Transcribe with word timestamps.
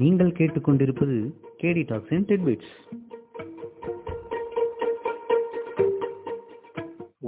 நீங்கள் 0.00 0.30
கேட்டுக்கொண்டிருப்பது 0.38 1.16
கேடி 1.62 1.82
talks 1.86 2.12
and 2.12 2.28
டெட்பிட்ஸ் 2.30 2.72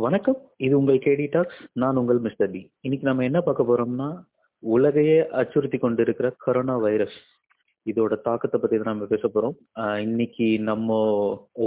வணக்கம். 0.04 0.39
இது 0.57 0.79
உங்கள் 0.79 0.98
கேடி 0.98 1.27
டாக்ஸ். 1.30 1.61
நான் 1.73 1.96
உங்கள் 1.96 2.19
மிஸ்டர் 2.19 2.51
டி. 2.51 2.73
இன்னைக்கு 2.80 3.09
நம்ம 3.09 3.23
என்ன 3.23 3.41
பார்க்க 3.41 3.69
போறோம்னா 3.70 4.09
உலகையே 4.59 5.19
அச்சுறுத்தி 5.41 5.79
கொண்டிருக்கிற 5.79 6.34
கொரோனா 6.38 6.77
வைரஸ் 6.77 7.19
இதோட 7.91 8.15
தாக்கத்தை 8.27 8.59
பத்தி 8.61 8.77
தான் 8.77 8.93
நம்ம 8.93 9.07
பேச 9.12 9.29
போறோம். 9.35 9.55
இன்னைக்கு 10.07 10.47
நம்ம 10.71 10.99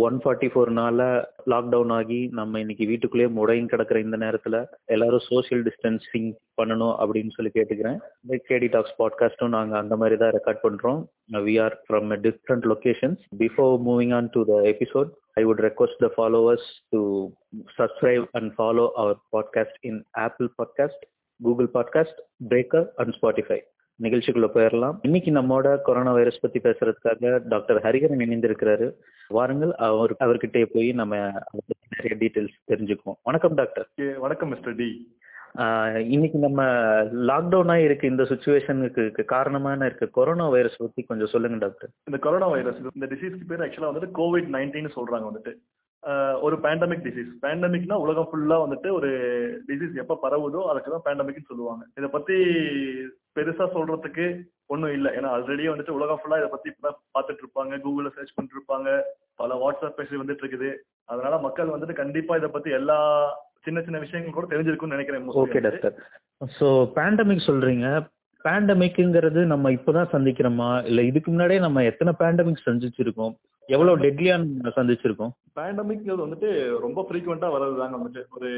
ஒன் 0.05 0.17
ஃபார்ட்டி 0.23 0.49
ஃபோர் 0.53 0.71
நாள 0.79 1.07
லாக்டவுன் 1.53 1.93
ஆகி 1.97 2.19
நம்ம 2.39 2.59
இன்னைக்கு 2.63 2.85
வீட்டுக்குள்ளேயே 2.91 3.31
முடையும் 3.37 3.71
கிடக்குற 3.73 3.99
இந்த 4.05 4.17
நேரத்துல 4.25 4.59
எல்லாரும் 4.95 5.25
சோசியல் 5.31 5.65
டிஸ்டன்சிங் 5.69 6.29
பண்ணணும் 6.61 6.95
அப்படின்னு 7.01 7.35
சொல்லி 7.37 7.51
கேட்டுக்கிறேன். 7.57 7.99
கேடி 8.51 8.69
டாக்ஸ் 8.75 8.97
பாட்காஸ்டும் 9.01 9.55
நாங்க 9.57 9.75
அந்த 9.83 9.95
மாதிரி 10.03 10.17
தான் 10.21 10.35
ரெக்கார்ட் 10.37 10.63
பண்றோம். 10.67 11.01
We 11.49 11.55
are 11.65 11.75
from 11.87 12.15
different 12.27 12.67
locations 12.73 13.21
before 13.43 13.73
moving 13.89 14.15
on 14.19 14.31
to 14.37 14.43
the 14.53 14.61
episode 14.75 15.11
I 15.41 15.43
would 15.45 15.61
request 15.65 15.95
the 16.03 16.09
followers 16.17 16.63
to 16.93 16.99
subscribe 17.77 18.25
and 18.37 18.47
follow 18.59 18.93
our 19.01 19.13
podcast 19.35 19.73
in 19.89 19.95
Apple 20.25 20.49
Podcast, 20.59 20.99
Google 21.39 21.69
Podcast, 21.77 22.13
Breaker 22.51 22.83
and 22.99 23.15
Spotify. 23.15 23.57
நிகழ்ச்சிக்குள்ள 24.01 24.47
போயிடலாம் 24.53 24.95
இன்னைக்கு 25.01 25.31
நம்மோட 25.31 25.67
corona 25.87 26.11
virus 26.11 26.39
பத்தி 26.41 26.59
பேசுறதுக்காக 26.59 27.41
doctor 27.47 27.81
Hariharan 27.81 28.23
இணைந்திருக்கிறாரு. 28.25 28.87
வாருங்கள் 29.27 29.73
அவர் 29.87 30.13
அவர்கிட்டயே 30.25 30.67
போய் 30.75 30.89
நம்ம 30.99 31.15
நிறைய 31.95 32.13
டீட்டெயில்ஸ் 32.21 32.55
தெரிஞ்சுக்குவோம். 32.71 33.19
வணக்கம் 33.23 33.59
டாக்டர். 33.59 33.87
வணக்கம் 34.25 34.51
மிஸ்டர் 34.53 34.75
டி. 34.75 34.89
இன்னைக்கு 36.13 36.37
நம்ம 36.39 36.63
லாக்டவுனா 37.29 37.75
இருக்க 37.85 38.03
இந்த 38.07 38.23
சுச்சுவேஷனுக்கு 38.23 39.25
காரணமான 39.33 39.85
இருக்க. 39.85 40.05
கொரோனா 40.17 40.47
வைரஸ் 40.49 40.81
பத்தி 40.83 41.03
கொஞ்சம் 41.03 41.31
சொல்லுங்க 41.33 41.57
டாக்டர். 41.65 41.91
இந்த 42.09 42.19
கொரோனா 42.25 42.47
வைரஸ் 42.55 42.81
இந்த 42.93 43.09
டிசீஸ்க்கு 43.13 43.49
பேர் 43.51 43.65
ஆக்சுவலா 43.65 43.91
வந்துட்டு 43.91 44.17
கோவிட் 44.21 44.49
நைன்டீன் 44.57 44.95
சொல்றாங்க 44.97 45.27
வந்துட்டு. 45.31 45.53
ஒரு 46.45 46.55
பேண்டமிக் 46.63 47.05
டிசீஸ் 47.07 47.29
பேண்டமிக்னா 47.43 47.97
உலகம் 48.05 48.29
ஃபுல்லா 48.29 48.55
வந்துட்டு 48.63 48.89
ஒரு 48.91 49.11
டிசீஸ் 49.67 49.93
எப்ப 50.01 50.17
பரவுதோ 50.23 50.61
அதுக்கு 50.71 50.89
தான் 50.95 51.05
பேண்டமிக்னு 51.07 51.49
சொல்லுவாங்க. 51.51 51.83
இதை 51.97 52.09
பத்தி 52.15 52.37
பெருசா 53.35 53.65
சொல்றதுக்கு 53.75 54.25
ஒன்றும் 54.73 54.93
இல்லை. 54.97 55.09
ஏன்னா 55.17 55.29
ஆல்ரெடியே 55.35 55.69
வந்துட்டு 55.71 55.97
உலகம் 55.97 56.19
ஃபுல்லா 56.21 56.39
இதை 56.41 56.49
பத்தி 56.51 56.71
இப்பதான் 56.71 56.99
பார்த்துட்டு 57.15 57.43
இருப்பாங்க. 57.43 57.79
கூகுள்ல 57.85 58.11
சர்ச் 58.15 58.35
பண்ணிட்டு 58.35 58.57
இருப்பாங்க. 58.57 58.89
பல 59.35 59.55
வாட்ஸ்அப் 59.55 59.99
மெசேஜ் 59.99 60.21
வந்துட்டு 60.21 60.43
இருக்குது. 60.45 60.69
அதனால 61.05 61.37
மக்கள் 61.37 61.73
வந்துட்டு 61.75 62.01
கண்டிப்பா 62.01 62.35
இதை 62.35 62.49
பத்தி 62.49 62.71
எல்லா 62.79 62.97
சின்ன 63.65 63.81
சின்ன 63.81 63.99
விஷயங்கள் 63.99 64.37
கூட 64.37 64.47
தெரிஞ்சிருக்கும்னு 64.47 64.97
நினைக்கிறேன் 64.97 65.29
ஓகே. 65.43 65.61
டாக்டர் 65.67 65.97
ஸோ 66.59 66.67
பேண்டமிக் 66.97 67.47
சொல்றீங்க. 67.49 67.87
பேண்டமிக்ங்கிறது 68.45 69.41
நம்ம 69.51 69.71
இப்பதான் 69.71 70.13
சந்திக்கிறோமா? 70.13 70.69
இல்ல 70.89 71.01
இதுக்கு 71.01 71.29
முன்னாடியே 71.31 71.59
நம்ம 71.59 71.83
எத்தனை 71.83 72.13
பேண்டமிக் 72.21 72.65
சந்திச்சிருக்கோம்? 72.69 73.33
எவ்வளவு 73.69 74.01
டெட்லியா 74.03 74.33
நம்ம 74.37 74.71
சந்திச்சிருக்கோம்? 74.79 75.31
பேண்டமிக்ங்கிறது 75.59 76.25
வந்துட்டு 76.25 76.49
ரொம்ப 76.85 77.05
ஃப்ரீக்வெண்டா 77.09 77.49
வர்றது 77.53 77.77
தாங்க 77.81 77.97
வந்துட்டு. 77.97 78.23
ஒரு 78.35 78.49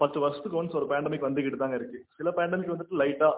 பத்து 0.00 0.18
வருஷத்துக்கு 0.20 0.60
ஒன்ஸ் 0.60 0.78
ஒரு 0.80 0.86
பேண்டமிக் 0.92 1.26
வந்துகிட்டு 1.28 1.60
தாங்க 1.62 1.76
இருக்கு. 1.80 2.00
சில 2.16 2.30
பேண்டமிக் 2.38 2.72
வந்துட்டு 2.74 3.00
லைட்டா 3.02 3.30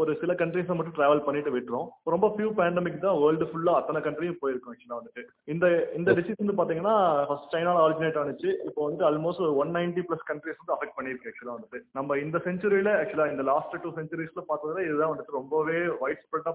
ஒரு 0.00 0.10
சில 0.20 0.32
கண்ட்ரீஸை 0.40 0.74
மட்டும் 0.76 0.96
டிராவல் 0.98 1.24
பண்ணிட்டு 1.26 1.50
விட்டுரும். 1.54 1.88
ரொம்ப 2.12 2.26
ஃபியூ 2.34 2.48
பேண்டமிக் 2.58 2.98
தான் 3.04 3.18
வேர்ல்டு 3.22 3.48
ஃபுல்லா 3.50 3.72
அத்தனை 3.78 4.00
கண்ட்ரியும் 4.06 4.38
போயிருக்கும் 4.42 4.72
ஆக்சுவலா 4.72 4.98
வந்துட்டு. 5.00 5.22
இந்த 5.52 5.66
இந்த 5.98 6.10
டிசீஸ் 6.18 6.42
வந்து 6.42 6.58
பாத்தீங்கன்னா 6.60 6.96
ஃபர்ஸ்ட் 7.30 7.54
சைனால 7.54 7.82
ஆரிஜினேட் 7.86 8.20
ஆனிச்சு. 8.22 8.50
இப்போ 8.68 8.80
வந்து 8.88 9.04
ஆல்மோஸ்ட் 9.10 9.44
ஒரு 9.46 9.54
ஒன் 9.62 9.72
நைன்டி 9.78 10.04
பிளஸ் 10.10 10.28
கண்ட்ரீஸ் 10.32 10.60
வந்து 10.62 10.76
அஃபெக்ட் 10.76 10.96
பண்ணிருக்கு 10.98 11.30
ஆக்சுவலா 11.32 11.56
வந்துட்டு. 11.56 11.80
நம்ம 12.00 12.18
இந்த 12.24 12.40
செஞ்சுரியில 12.48 12.92
ஆக்சுவலா 13.00 13.30
இந்த 13.34 13.44
லாஸ்ட் 13.52 13.80
டூ 13.86 13.92
செஞ்சுரிஸ்ல 14.00 14.44
பார்த்ததுல 14.52 14.84
இதுதான் 14.88 15.12
வந்துட்டு 15.14 15.38
ரொம்பவே 15.40 15.80
வைட் 16.04 16.24
ஸ்ப்ரெட்டா 16.26 16.54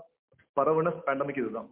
பரவுன 0.58 0.92
பேண்டமிக் 1.08 1.40
இதுதான். 1.42 1.68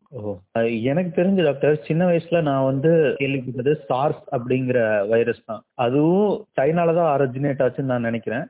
எனக்கு 0.89 1.11
தெரிஞ்ச 1.20 1.43
டாக்டர் 1.45 1.77
சின்ன 1.87 2.02
வயசுல 2.09 2.42
நான் 2.49 2.67
வந்து 2.71 2.92
கேள்விப்பட்டது 3.21 3.71
சார்ஸ் 3.87 4.21
அப்படிங்கிற 4.36 4.80
வைரஸ் 5.14 5.48
தான். 5.52 5.61
அதுவும் 5.86 6.33
சைனால 6.58 6.93
தான் 6.99 7.09
ஆரிஜினேட் 7.14 7.64
ஆச்சுன்னு 7.65 7.92
நான் 7.93 8.08
நினைக்கிறேன். 8.09 8.45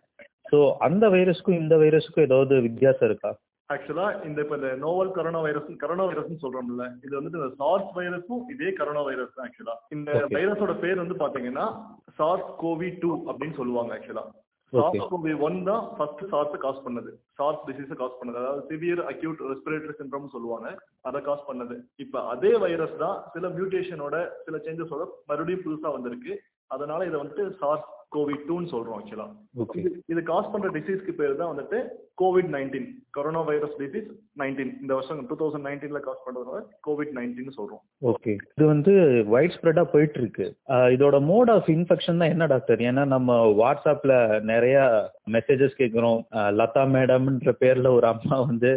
ஸோ 0.51 0.57
அந்த 0.87 1.05
வைரஸ்க்கும் 1.15 1.59
இந்த 1.61 1.75
வைரஸுக்கும் 1.83 2.27
ஏதாவது 2.27 2.55
வித்தியாசம் 2.67 3.07
இருக்கா? 3.09 3.31
ஆக்சுவலா 3.69 4.07
இந்த 4.27 4.39
இப்ப 4.43 4.55
இந்த 4.59 4.71
novel 4.83 5.13
corona 5.15 5.39
virus 5.45 5.69
corona 5.83 6.03
virus 6.09 6.43
சொல்றோம்ல 6.43 6.85
இது 7.05 7.13
வந்துட்டு 7.17 7.39
இந்த 7.39 7.51
சார்ஸ் 7.61 7.91
வைரஸும் 7.97 8.43
இதே 8.53 8.71
கரோனா 8.79 9.01
வைரஸ் 9.07 9.35
தான் 9.37 9.45
ஆக்சுவலா 9.47 9.75
இந்த. 9.95 10.09
வைரஸோட 10.35 10.73
பேர் 10.83 11.01
வந்து 11.03 11.15
பாத்தீங்கன்னா 11.23 11.65
சார்ஸ் 12.19 12.51
கோவி 12.63 12.89
டூ 13.03 13.11
அப்படின்னு 13.29 13.57
சொல்லுவாங்க 13.61 13.93
ஆக்சுவலா. 13.97 14.25
சார்ஸ் 14.73 15.09
கோவி 15.11 15.33
ஒன் 15.47 15.57
தான் 15.69 15.83
ஃபர்ஸ்ட் 15.97 16.23
சார்ஸ் 16.31 16.55
காஸ் 16.65 16.85
பண்ணது. 16.85 17.11
சார்ஸ் 17.39 17.65
டிசீஸ் 17.67 17.99
காஸ் 18.01 18.19
பண்ணது. 18.19 18.37
அதாவது 18.41 18.63
சிவியர் 18.69 19.03
அக்யூட் 19.11 19.43
ரெஸ்பிரேட்டரி 19.51 19.95
சிண்ட்ரோம் 19.99 20.33
சொல்லுவாங்க. 20.35 20.67
அதை 21.09 21.19
காஸ் 21.29 21.47
பண்ணது. 21.49 21.75
இப்ப 22.05 22.23
அதே 22.33 22.53
வைரஸ் 22.65 22.95
தான் 23.03 23.17
சில 23.35 23.47
மியூட்டேஷனோட 23.57 24.15
சில 24.47 24.57
சேஞ்சஸோட 24.67 25.03
மறுபடியும் 25.31 25.65
புதுசா 25.67 25.91
வந்திருக்கு. 25.97 26.35
அதனால 26.71 27.05
இதை 27.09 27.17
வந்துட்டு 27.21 27.45
சார்ஸ் 27.61 27.89
கோவி 28.11 28.35
டூன்னு 28.47 28.71
சொல்றோம் 28.71 28.97
ஆக்சுவலா 28.97 29.27
இது 30.11 30.21
காஸ் 30.27 30.51
பண்ற 30.51 30.67
டிசீஸ்க்கு 30.75 31.13
பேர் 31.17 31.39
தான் 31.39 31.51
வந்துட்டு 31.51 31.77
COVID 32.21 32.49
nineteen 32.53 32.85
corona 33.15 33.41
virus 33.47 33.75
disease 33.79 34.09
nineteen 34.41 34.71
இந்த 34.81 34.91
வருஷம் 34.95 35.19
டூ 35.29 35.35
தௌசண்ட் 35.41 35.65
நைன்டீன்ல 35.67 35.99
காஸ் 36.05 36.23
பண்றதுனால 36.25 36.59
கோவிட் 36.87 37.11
நைன்டீன் 37.17 37.57
சொல்றோம். 37.57 37.81
ஓகே 38.11 38.33
இது 38.49 38.65
வந்து 38.71 38.93
வைட் 39.33 39.55
ஸ்ப்ரெடா 39.55 39.83
போயிட்டு 39.93 40.19
இருக்கு 40.21 40.47
இதோட 40.95 41.19
மோட் 41.29 41.51
ஆஃப் 41.55 41.69
இன்ஃபெக்ஷன் 41.75 42.21
தான் 42.21 42.33
என்ன 42.35 42.47
டாக்டர் 42.53 42.85
ஏன்னா 42.89 43.03
நம்ம 43.15 43.37
வாட்ஸ்அப்ல 43.61 44.13
நிறைய 44.51 44.77
மெசேஜஸ் 45.35 45.79
கேட்குறோம் 45.81 46.19
லதா 46.59 46.85
மேடம்ன்ற 46.93 47.53
பேர்ல 47.61 47.91
ஒரு 47.97 48.07
அம்மா 48.13 48.37
வந்து 48.45 48.71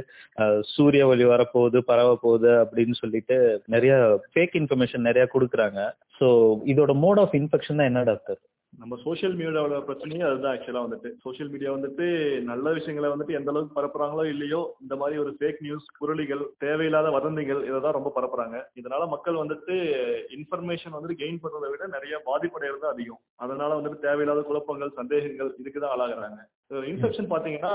சூரிய 0.75 1.05
ஒளி 1.07 1.27
வரப்போகுது 1.27 1.81
பரவ 1.91 2.11
போகுது 2.25 2.53
அப்படின்னு 2.63 2.97
சொல்லிட்டு 3.03 3.39
நிறைய 3.69 3.95
ஃபேக் 4.31 4.59
இன்ஃபர்மேஷன் 4.63 5.09
நிறைய 5.09 5.27
கொடுக்குறாங்க. 5.35 5.81
ஸோ 6.19 6.29
இதோட 6.73 6.93
மோட் 7.03 7.21
ஆஃப் 7.21 7.35
இன்ஃபெக்ஷன் 7.37 7.81
தான் 7.81 7.91
என்ன 7.91 8.01
டாக்டர் 8.05 8.39
நம்ம 8.73 8.97
சோஷியல் 9.05 9.37
மீடியாவோட 9.39 9.77
பிரச்சனையே 9.87 10.25
அதுதான் 10.27 10.53
ஆக்சுவலா 10.55 10.83
வந்துட்டு. 10.85 11.09
சோஷியல் 11.25 11.51
மீடியா 11.53 11.71
வந்துட்டு 11.75 12.07
நல்ல 12.51 12.73
விஷயங்களை 12.77 13.09
வந்துட்டு 13.13 13.37
எந்த 13.39 13.51
அளவுக்கு 13.53 13.77
பரப்புறாங்களோ 13.79 14.25
இல்லையோ 14.33 14.61
இந்த 14.83 14.97
மாதிரி 14.97 15.17
ஒரு 15.23 15.31
ஃபேக் 15.39 15.63
நியூஸ் 15.67 15.87
புரளிகள் 16.01 16.43
தேவையில்லாத 16.65 17.11
வதந்திகள் 17.17 17.63
இதை 17.69 17.81
தான் 17.81 17.97
ரொம்ப 17.99 18.13
பரப்புறாங்க. 18.17 18.59
இதனால 18.81 19.09
மக்கள் 19.15 19.41
வந்துட்டு 19.43 19.77
இன்ஃபர்மேஷன் 20.39 20.95
வந்துட்டு 20.97 21.21
கெயின் 21.23 21.43
பண்றதை 21.45 21.71
விட 21.73 21.87
நிறைய 21.97 22.21
பாதிப்படைகிறது 22.29 22.87
அதிகம். 22.95 23.21
அதனால 23.37 23.81
வந்துட்டு 23.81 24.05
தேவையில்லாத 24.07 24.45
குழப்பங்கள் 24.51 24.97
சந்தேகங்கள் 25.01 25.51
இதுக்கு 25.63 25.81
தான் 25.81 25.95
ஆளாகிறாங்க. 25.97 26.41
இன்ஃபெக்ஷன் 26.93 27.33
பாத்தீங்கன்னா 27.35 27.75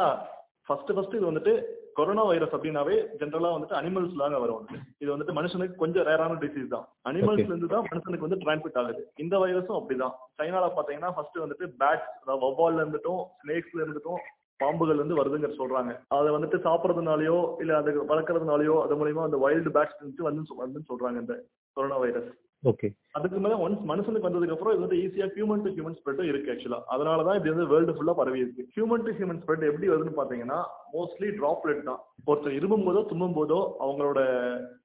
ஃபர்ஸ்ட் 0.68 0.92
ஃபர்ஸ்ட் 0.96 1.16
இது 1.18 1.26
வந்துட்டு 1.30 1.54
கொரோனா 1.98 2.24
வைரஸ் 2.30 2.54
அப்படின்னாவே 2.56 2.96
ஜென்ரலா 3.22 3.50
வந்துட்டு 3.56 3.76
அனிமல்ஸ் 3.80 4.22
தாங்க 4.22 4.38
வரும். 4.44 4.62
இது 5.02 5.10
வந்துட்டு 5.14 5.34
மனுஷனுக்கு 5.40 5.76
கொஞ்சம் 5.82 6.06
ரேரான 6.10 6.38
டிசீஸ் 6.44 6.70
தான். 6.76 6.86
அனிமல்ஸ்ல 7.10 7.52
இருந்து 7.52 7.70
தான் 7.74 7.88
மனுஷனுக்கு 7.90 8.28
வந்து 8.28 8.40
டிரான்ஸ்மிட் 8.44 8.80
ஆகுது. 8.82 9.02
இந்த 9.24 9.36
வைரஸும் 9.44 9.80
அப்படிதான். 9.80 10.14
சைனால 10.40 10.70
பாத்தீங்கன்னா 10.78 11.12
ஃபர்ஸ்ட் 11.18 11.44
வந்துட்டு 11.44 11.68
பேட்ஸ் 11.82 12.10
அதாவது 12.22 12.42
வவ்வால்ல 12.46 12.84
இருந்துட்டும் 12.84 13.22
ஸ்னேக்ஸ்ல 13.42 13.84
இருந்துட்டும் 13.84 14.22
பாம்புகள் 14.60 15.02
வந்து 15.02 15.20
வருதுங்கிற 15.20 15.54
சொல்றாங்க. 15.60 15.92
அதை 16.18 16.30
வந்துட்டு 16.38 16.58
சாப்பிட்றதுனாலயோ 16.68 17.38
இல்ல 17.62 17.78
அது 17.82 17.92
வளர்க்கறதுனாலயோ 18.12 18.78
அது 18.86 18.98
மூலியமா 19.02 19.28
அந்த 19.30 19.40
வைல்டு 19.46 19.74
பேட்ஸ் 19.78 20.02
வந்து 20.02 20.50
வந்து 20.64 20.90
சொல்றாங்க 20.92 21.24
இந்த 21.26 21.36
கொரோனா 21.78 22.00
வைரஸ் 22.06 22.32
ஓகே 22.64 22.88
அதுக்கு 23.18 23.38
மேல 23.44 23.56
ஒன்ஸ் 23.64 23.82
மனுஷனுக்கு 23.90 24.28
வந்ததுக்கு 24.28 24.54
அப்புறம் 24.56 24.74
இது 24.74 24.84
வந்து 24.84 25.00
ஈஸியா 25.04 25.26
ஹியூமன் 25.34 25.64
டு 25.64 25.72
ஹியூமன் 25.76 25.96
ஸ்ப்ரெட்டும் 25.98 26.30
இருக்கு 26.30 26.52
ஆக்சுவலா 26.54 26.80
அதனால 26.94 27.24
தான் 27.28 27.38
இது 27.40 27.52
வந்து 27.54 27.66
வேர்ல்டு 27.72 27.96
ஃபுல்லா 27.96 28.14
பரவி 28.20 28.40
இருக்கு. 28.44 28.64
ஹியூமன் 28.76 29.04
டு 29.06 29.12
ஹியூமன் 29.18 29.42
ஸ்ப்ரெட் 29.42 29.66
எப்படி 29.70 29.90
வருதுன்னு 29.92 30.20
பாத்தீங்கன்னா 30.20 30.60
மோஸ்ட்லி 30.94 31.30
டிராப்லெட் 31.40 31.82
தான். 31.90 32.00
ஒருத்தர் 32.30 32.58
இருமும் 32.60 32.86
போதோ 32.88 33.02
தும்மும் 33.12 33.36
போதோ 33.40 33.60
அவங்களோட 33.84 34.22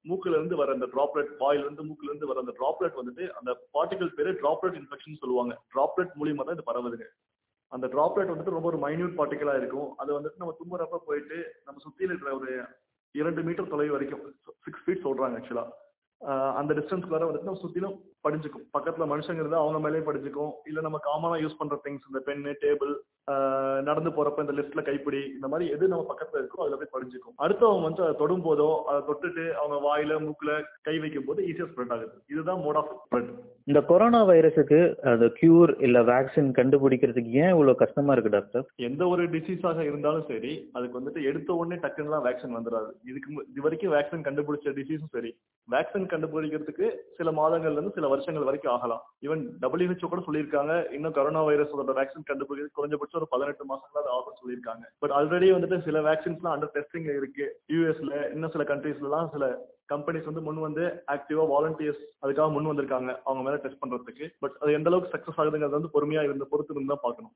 மூக்குல 0.09 0.37
இருந்து 0.39 0.59
வர 0.61 0.75
அந்த 0.77 0.89
டிராப்லெட் 0.95 1.31
வாயில 1.41 1.65
இருந்து 1.65 1.87
மூக்குல 1.89 2.11
இருந்து 2.11 2.29
வர 2.31 2.43
அந்த 2.43 2.55
டிராப்லெட் 2.59 2.99
வந்துட்டு 3.01 3.25
அந்த 3.39 3.51
பார்ட்டிகல் 3.77 4.13
பேரு 4.19 4.33
டிராப்லெட் 4.43 4.79
இன்ஃபெக்ஷன் 4.81 5.21
சொல்லுவாங்க. 5.23 5.55
டிராப்லெட் 5.75 6.13
மூலியமா 6.21 6.45
தான் 6.45 6.57
இது 6.59 6.69
பரவுதுங்க. 6.71 7.07
அந்த 7.71 7.87
டிராப்லெட் 7.95 8.33
வந்துட்டு 8.33 8.55
ரொம்ப 8.57 8.69
ஒரு 8.73 8.79
மைன்யூட் 8.85 9.17
பார்ட்டிகலா 9.19 9.55
இருக்கும். 9.61 9.89
அது 10.01 10.11
வந்துட்டு 10.17 10.41
நம்ம 10.43 10.55
தும்முறப்ப 10.61 10.99
போயிட்டு 11.09 11.37
நம்ம 11.67 11.79
சுத்தியில் 11.85 12.13
இருக்கிற 12.13 12.33
ஒரு 12.41 12.51
இரண்டு 13.15 13.41
மீட்டர் 13.45 13.73
தொலைவு 13.73 13.95
வரைக்கும் 13.97 14.25
சிக்ஸ் 14.65 14.83
ஃபீட் 14.85 15.05
சொல்றாங்க 15.07 15.37
ஆக்சுவலா 15.39 15.65
அந்த 16.55 16.73
டிஸ்டன்ஸ்க்கு 16.73 17.07
வர 17.07 17.31
வந்துட்டு 17.31 17.49
நம்ம 17.49 17.61
சுத்திலும் 17.61 17.95
படிஞ்சுக்கும். 18.27 18.65
பக்கத்துல 18.77 19.05
மனுஷங்க 19.11 19.41
இருந்தா 19.41 19.59
அவங்க 19.59 19.89
மேலேயும் 19.89 20.07
படிஞ்சுக்கும். 20.09 20.51
இல்ல 20.65 20.81
நம்ம 20.81 20.99
காமனா 21.03 21.41
யூஸ் 21.41 21.57
பண்ற 21.57 21.79
திங்ஸ் 21.83 22.09
இந்த 22.09 22.21
பென்னு 22.25 22.53
டேபிள் 22.61 22.93
நடந்து 23.83 24.11
போறப்ப 24.11 24.41
இந்த 24.41 24.55
லிஸ்ட்ல 24.57 24.81
கைப்பிடி 24.83 25.21
இந்த 25.29 25.47
மாதிரி 25.47 25.65
எது 25.71 25.87
நம்ம 25.87 26.05
பக்கத்துல 26.09 26.41
இருக்கோ 26.41 26.61
அதுல 26.61 26.77
போய் 26.77 26.93
படிஞ்சுக்கும் 26.93 27.35
அடுத்தவங்க 27.43 27.85
வந்து 27.85 28.03
அதை 28.03 28.15
தொடும் 28.17 28.45
போதோ 28.45 28.69
அதை 28.89 28.99
தொட்டுட்டு 29.07 29.45
அவங்க 29.55 29.77
வாயில 29.85 30.17
மூக்குல 30.23 30.53
கை 30.81 30.95
வைக்கும் 30.99 31.27
போது 31.27 31.47
ஈஸியா 31.49 31.67
ஸ்ப்ரெட் 31.69 31.93
ஆகுது. 31.95 32.13
இதுதான் 32.33 32.61
மோட் 32.63 32.79
ஆஃப் 32.81 32.91
ஸ்ப்ரெட் 32.97 33.31
இந்த 33.67 33.81
கொரோனா 33.89 34.19
வைரஸுக்கு 34.27 34.77
அந்த 35.09 35.25
கியூர் 35.35 35.71
இல்ல 35.79 35.97
வேக்சின் 36.07 36.49
கண்டுபிடிக்கிறதுக்கு 36.55 37.33
ஏன் 37.41 37.53
இவ்வளவு 37.53 37.81
கஷ்டமா 37.81 38.13
இருக்கு 38.13 38.31
டாக்டர் 38.31 38.65
எந்த 38.85 39.03
ஒரு 39.07 39.23
டிசீஸாக 39.33 39.79
இருந்தாலும் 39.89 40.25
சரி 40.29 40.53
அதுக்கு 40.73 40.99
வந்துட்டு 40.99 41.21
எடுத்த 41.29 41.49
உடனே 41.55 41.79
டக்குன்னுலாம் 41.83 42.25
வேக்சின் 42.27 42.57
வந்துடாது 42.57 42.89
இதுக்கு 43.09 43.29
இது 43.51 43.61
வரைக்கும் 43.61 43.93
வேக்சின் 43.95 44.25
கண்டுபிடிச்ச 44.27 44.73
டிசீஸும் 44.79 45.13
சரி. 45.15 45.31
வேக்சின் 45.67 46.09
கண்டுபிடிக்கிறதுக்கு 46.11 46.87
சில 47.17 47.29
மாதங்கள்ல 47.33 47.77
இருந்து 47.77 47.95
சில 47.95 48.07
வருஷங்கள் 48.07 48.47
வரைக்கும் 48.47 48.73
ஆகலாம். 48.73 49.03
ஈவன் 49.25 49.43
WHO 49.67 50.07
கூட 50.07 50.21
சொல்லியிருக்காங்க 50.25 50.73
இன்னும் 50.91 51.13
கொரோனா 51.13 51.41
வைரஸோட 51.47 51.67
வேக்சின் 51.99 52.27
கண்டுபிடிக்கிறது 52.29 52.77
குறைஞ்சபட்சம் 52.77 53.18
ஒரு 53.19 53.27
பதினெட்டு 53.33 53.69
மாசங்களாவது 53.73 54.11
ஆகும் 54.17 54.39
சொல்லியிருக்காங்க. 54.41 54.85
பட் 55.03 55.15
ஆல்ரெடி 55.17 55.49
வந்துட்டு 55.55 55.83
சில 55.87 55.99
வேக்சின்ஸ்லாம் 56.07 56.55
அண்டர் 56.55 56.75
டெஸ்டிங் 56.77 57.09
இருக்கு. 57.17 57.47
யூஎஸ்ல 57.73 58.31
இன்னும் 58.31 58.55
சில 58.55 58.63
கண்ட்ரீஸ்லாம் 58.63 59.31
சில 59.35 59.47
கம்பெனிஸ் 59.93 60.27
வந்து 60.29 60.43
முன் 60.47 60.59
வந்து 60.65 60.83
ஆக்டிவா 61.13 61.43
வாலண்டியர்ஸ் 61.53 62.03
அதுக்காக 62.23 62.47
முன் 62.55 62.69
வந்திருக்காங்க. 62.69 63.11
அவங்க 63.27 63.43
மேல 63.45 63.59
டெஸ்ட் 63.63 63.81
பண்றதுக்கு. 63.83 64.25
பட் 64.43 64.55
அது 64.61 64.75
எந்த 64.77 64.89
அளவுக்கு 64.91 65.13
சக்சஸ் 65.15 65.39
ஆகுதுங்கிறது 65.41 65.77
வந்து 65.77 65.93
பொறுமையா 65.95 66.23
இருந்த 66.27 66.47
பொறுத்து 66.51 66.73
இருந்து 66.73 66.93
தான் 66.93 67.03
பார்க்கணும். 67.05 67.33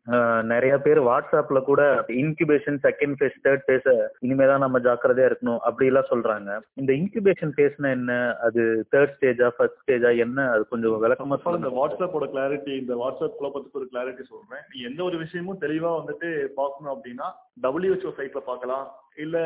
நிறைய 0.54 0.74
பேர் 0.86 1.02
வாட்ஸ்அப்ல 1.10 1.62
கூட 1.70 1.82
incubation 2.24 2.80
second 2.88 3.18
phase 3.20 3.38
third 3.48 3.66
phase 3.68 3.90
இனிமேதான் 4.28 4.64
நம்ம 4.66 4.80
ஜாக்கிரதையா 4.88 5.30
இருக்கணும் 5.30 5.62
அப்படி 5.70 5.90
எல்லாம் 5.92 6.10
சொல்றாங்க. 6.12 6.60
இந்த 6.82 6.92
இன்குபேஷன் 7.02 7.56
ஃபேஸ்னா 7.58 7.92
என்ன? 8.00 8.12
அது 8.48 8.62
தேர்ட் 8.96 9.16
ஸ்டேஜா 9.18 9.50
ஃபர்ஸ்ட் 9.58 9.82
ஸ்டேஜா 9.84 10.12
என்ன? 10.26 10.50
அது 10.56 10.66
கொஞ்சம் 10.74 11.02
விளக்கமா 11.06 11.40
all, 11.46 11.60
இந்த 11.60 11.74
வாட்ஸ்அப்போட 11.80 12.26
கிளாரிட்டி 12.34 12.74
இந்த 12.82 12.94
வாட்ஸ்அப் 13.02 13.38
குழப்பத்துக்கு 13.40 13.80
ஒரு 13.82 13.88
கிளாரிட்டி 13.94 14.24
சொல்றேன். 14.32 14.66
எந்த 14.90 15.00
ஒரு 15.10 15.18
விஷயமும் 15.24 15.62
தெளிவா 15.66 15.92
வந்துட்டு 16.00 16.30
பார்க்கணும் 16.60 16.94
அப்படின்னா 16.96 17.30
WHO 17.66 18.10
சைட்ல 18.20 18.42
பார்க்கலாம். 18.50 18.86
இல்ல 19.18 19.38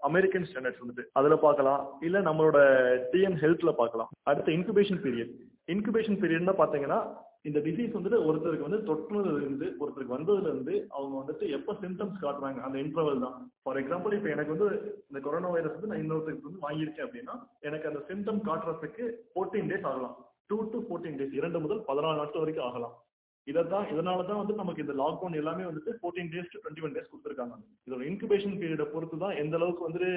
அமெரிக்கன் 0.00 0.46
ஸ்டாண்டர்ட்ஸ் 0.50 0.82
வந்துட்டு 0.82 1.04
அதுல 1.12 1.36
பார்க்கலாம். 1.36 1.98
இல்ல 2.00 2.20
நம்மளோட 2.20 2.58
டிஎன் 3.12 3.38
ஹெல்த்ல 3.42 3.72
பார்க்கலாம். 3.72 4.10
அடுத்து 4.22 4.52
இன்குபேஷன் 4.52 5.02
பீரியட் 5.04 5.32
இன்குபேஷன் 5.74 6.18
பீரியட்னா 6.22 6.54
பாத்தீங்கன்னா 6.62 6.98
இந்த 7.42 7.60
டிசீஸ் 7.60 7.96
வந்துட்டு 7.96 8.18
ஒருத்தருக்கு 8.26 8.66
வந்து 8.68 8.80
தொற்றுனதுல 8.88 9.40
இருந்து 9.40 9.66
ஒருத்தருக்கு 9.80 10.16
வந்ததுல 10.16 10.50
இருந்து 10.52 10.86
அவங்க 10.90 11.14
வந்துட்டு 11.22 11.48
எப்ப 11.48 11.72
சிம்டம்ஸ் 11.72 12.22
காட்டுறாங்க? 12.22 12.60
அந்த 12.66 12.78
இன்டர்வல் 12.78 13.24
தான். 13.24 13.50
ஃபார் 13.62 13.78
எக்ஸாம்பிள் 13.80 14.16
இப்போ 14.18 14.28
எனக்கு 14.28 14.54
வந்து 14.54 14.68
இந்த 15.08 15.20
கொரோனா 15.26 15.48
வைரஸ் 15.48 15.76
வந்து 15.78 15.90
நான் 15.90 16.02
இன்னொருத்தருக்கு 16.04 16.48
வந்து 16.48 16.64
வாங்கியிருக்கேன் 16.66 17.06
அப்படின்னா 17.06 17.34
எனக்கு 17.60 17.88
அந்த 17.88 18.02
சிம்டம் 18.08 18.40
காட்டுறதுக்கு 18.48 19.06
ஃபோர்டீன் 19.34 19.70
டேஸ் 19.72 19.88
ஆகலாம். 19.92 20.16
டூ 20.46 20.56
டு 20.72 20.80
ஃபோர்டீன் 20.86 21.18
டேஸ் 21.20 21.36
இரண்டு 21.40 21.60
முதல் 21.60 21.84
பதினாலு 21.88 22.20
நாட்கள் 22.20 22.44
வரைக்கும் 22.44 22.66
ஆகலாம். 22.66 22.94
இதான் 23.50 23.88
இதனால 23.92 24.24
தான் 24.28 24.40
வந்து 24.40 24.54
நமக்கு 24.60 24.82
இந்த 24.84 24.94
லாக்டவுன் 25.00 25.38
எல்லாமே 25.40 25.64
வந்துட்டு 25.68 25.92
fourteen 26.00 26.30
days 26.34 26.50
to 26.52 26.58
twenty 26.60 26.84
one 26.86 26.94
days 26.96 27.10
கொடுத்துருக்காங்க. 27.10 27.54
இதோட 27.86 28.02
இன்குபேஷன் 28.10 28.56
பீரியடை 28.60 28.86
பொறுத்து 28.92 29.16
தான் 29.24 29.38
எந்த 29.42 29.54
அளவுக்கு 29.58 29.86
வந்துட்டு 29.86 30.10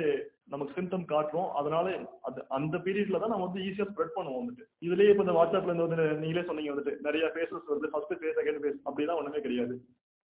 நமக்கு 0.53 0.75
சிம்டம் 0.77 1.05
காட்டுறோம். 1.11 1.49
அதனால 1.59 1.85
அது 2.29 2.39
அந்த 2.57 2.77
பீரியட்ல 2.85 3.21
தான் 3.23 3.33
நம்ம 3.33 3.47
வந்து 3.47 3.63
ஈஸியாக 3.67 3.89
ஸ்ப்ரெட் 3.91 4.15
பண்ணுவோம் 4.17 4.41
வந்துட்டு. 4.41 4.65
இதுலயே 4.87 5.11
இப்போ 5.13 5.25
இந்த 5.25 5.35
வாட்ஸ்அப்ல 5.39 5.71
இருந்து 5.71 5.87
வந்து 5.87 6.05
நீங்களே 6.23 6.45
சொன்னீங்க 6.49 6.73
வந்துட்டு 6.73 6.95
நிறைய 7.07 7.31
ஃபேஸஸ் 7.35 7.73
வந்து 7.75 7.91
ஃபர்ஸ்ட் 7.93 8.15
ஃபேஸ் 8.21 8.39
செகண்ட் 8.39 8.61
ஃபேஸ் 8.63 8.79
அப்படிலாம் 8.87 9.21
ஒன்றுமே 9.21 9.43
கிடையாது. 9.47 9.75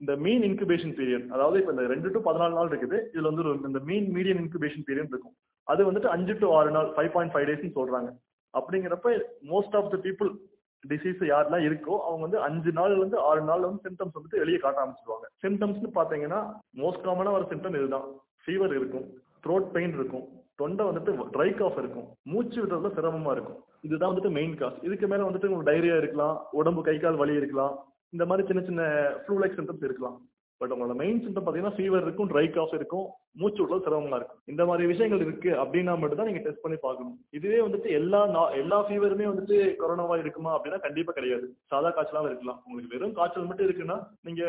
இந்த 0.01 0.13
மீன் 0.25 0.43
இன்குபேஷன் 0.49 0.97
பீரியட் 0.97 1.29
அதாவது 1.35 1.59
இப்போ 1.61 1.71
இந்த 1.75 1.85
ரெண்டு 1.93 2.09
டு 2.15 2.19
பதினாலு 2.29 2.57
நாள் 2.57 2.71
இருக்குது. 2.71 2.97
இதுல 3.13 3.29
வந்து 3.31 3.45
ஒரு 3.45 3.69
இந்த 3.71 3.79
மீன் 3.91 4.09
மீடியம் 4.17 4.41
இன்குபேஷன் 4.43 4.85
பீரியட் 4.89 5.13
இருக்கும். 5.13 5.37
அது 5.67 5.81
வந்துட்டு 5.89 6.13
அஞ்சு 6.17 6.33
டு 6.41 6.49
ஆறு 6.57 6.69
நாள் 6.75 6.91
ஃபைவ் 6.97 7.13
பாயிண்ட் 7.15 7.33
ஃபைவ் 7.35 7.47
டேஸ்னு 7.49 7.77
சொல்றாங்க. 7.79 8.11
அப்படிங்கிறப்ப 8.53 9.09
most 9.53 9.75
of 9.79 9.89
the 9.93 9.97
people 10.05 10.29
disease 10.89 11.21
யாரெல்லாம் 11.31 11.65
இருக்கோ 11.67 11.95
அவங்க 12.07 12.23
வந்து 12.27 12.39
அஞ்சு 12.47 12.71
நாள்ல 12.71 12.97
இருந்து 12.97 13.19
ஆறு 13.29 13.41
நாள்ல 13.41 13.69
வந்து 13.69 13.85
சிம்டம்ஸ் 13.87 14.15
வந்துட்டு 14.17 14.41
வெளியே 14.43 14.57
காட்ட 14.57 14.79
ஆரம்பிச்சிருவாங்க. 14.83 15.27
சிம்டம்ஸ்னு 15.43 15.91
பாத்தீங்கன்னா 15.99 16.41
மோஸ்ட் 16.81 17.05
காமனா 17.07 17.35
ஒரு 17.37 17.47
சிம்டம் 17.51 17.77
இதுதான். 17.79 18.07
ஃபீவர் 18.43 18.75
இருக்கும் 18.79 19.07
த்ரோட் 19.45 19.67
பெயின் 19.75 19.95
இருக்கும் 19.99 20.25
தொண்டை 20.55 20.83
வந்துட்டு 20.85 21.11
ட்ரை 21.33 21.49
காஃப் 21.57 21.79
இருக்கும் 21.81 22.07
மூச்சு 22.33 22.57
விடுறதுல 22.61 22.91
சிரமமா 22.99 23.31
இருக்கும். 23.35 23.59
இதுதான் 23.81 24.11
வந்துட்டு 24.11 24.31
மெயின் 24.37 24.55
காஸ் 24.57 24.77
இதுக்கு 24.81 25.07
மேல 25.07 25.27
வந்துட்டு 25.27 25.49
உங்களுக்கு 25.49 25.71
டைரியா 25.71 25.97
இருக்கலாம் 25.97 26.37
உடம்பு 26.51 26.81
கை 26.87 26.95
கால் 26.99 27.19
வலி 27.21 27.35
இருக்கலாம் 27.41 27.75
இந்த 28.15 28.25
மாதிரி 28.25 28.47
சின்ன 28.47 28.61
சின்ன 28.69 28.83
ஃப்ளூ 29.23 29.35
லைக் 29.41 29.57
சிம்டம்ஸ் 29.57 29.85
இருக்கலாம். 29.87 30.17
பட் 30.57 30.71
உங்களோட 30.71 30.93
மெயின் 30.93 31.27
சிம்டம் 31.27 31.39
பார்த்தீங்கன்னா 31.39 31.73
ஃபீவர் 31.75 32.01
இருக்கும் 32.01 32.29
ட்ரை 32.29 32.49
காஃப் 32.49 32.73
இருக்கும் 32.73 33.05
மூச்சு 33.31 33.67
விடுறது 33.67 33.81
சிரமமா 33.81 34.15
இருக்கும். 34.15 34.39
இந்த 34.45 34.65
மாதிரி 34.65 34.87
விஷயங்கள் 34.87 35.19
இருக்கு 35.19 35.49
அப்படின்னா 35.49 35.97
மட்டும் 35.97 36.17
தான் 36.17 36.25
நீங்க 36.25 36.41
டெஸ்ட் 36.41 36.61
பண்ணி 36.61 36.77
பார்க்கணும். 36.77 37.19
இதுவே 37.29 37.59
வந்துட்டு 37.59 37.87
எல்லா 37.87 38.27
நா- 38.27 38.51
எல்லா 38.51 38.89
ஃபீவருமே 38.89 39.27
வந்துட்டு 39.27 39.75
கொரோனாவா 39.79 40.17
இருக்குமா 40.17 40.63
அப்படின்னா 40.63 40.79
கண்டிப்பா 40.79 41.13
கிடையாது. 41.13 41.55
சாதா 41.65 41.87
காய்ச்சலாவும் 41.89 42.25
இருக்கலாம். 42.25 42.61
உங்களுக்கு 42.65 42.97
வெறும் 42.97 43.13
காய்ச்சல் 43.13 43.45
மட்டும் 43.45 43.67
இருக்குன்னா 43.67 44.07
நீங்க 44.21 44.43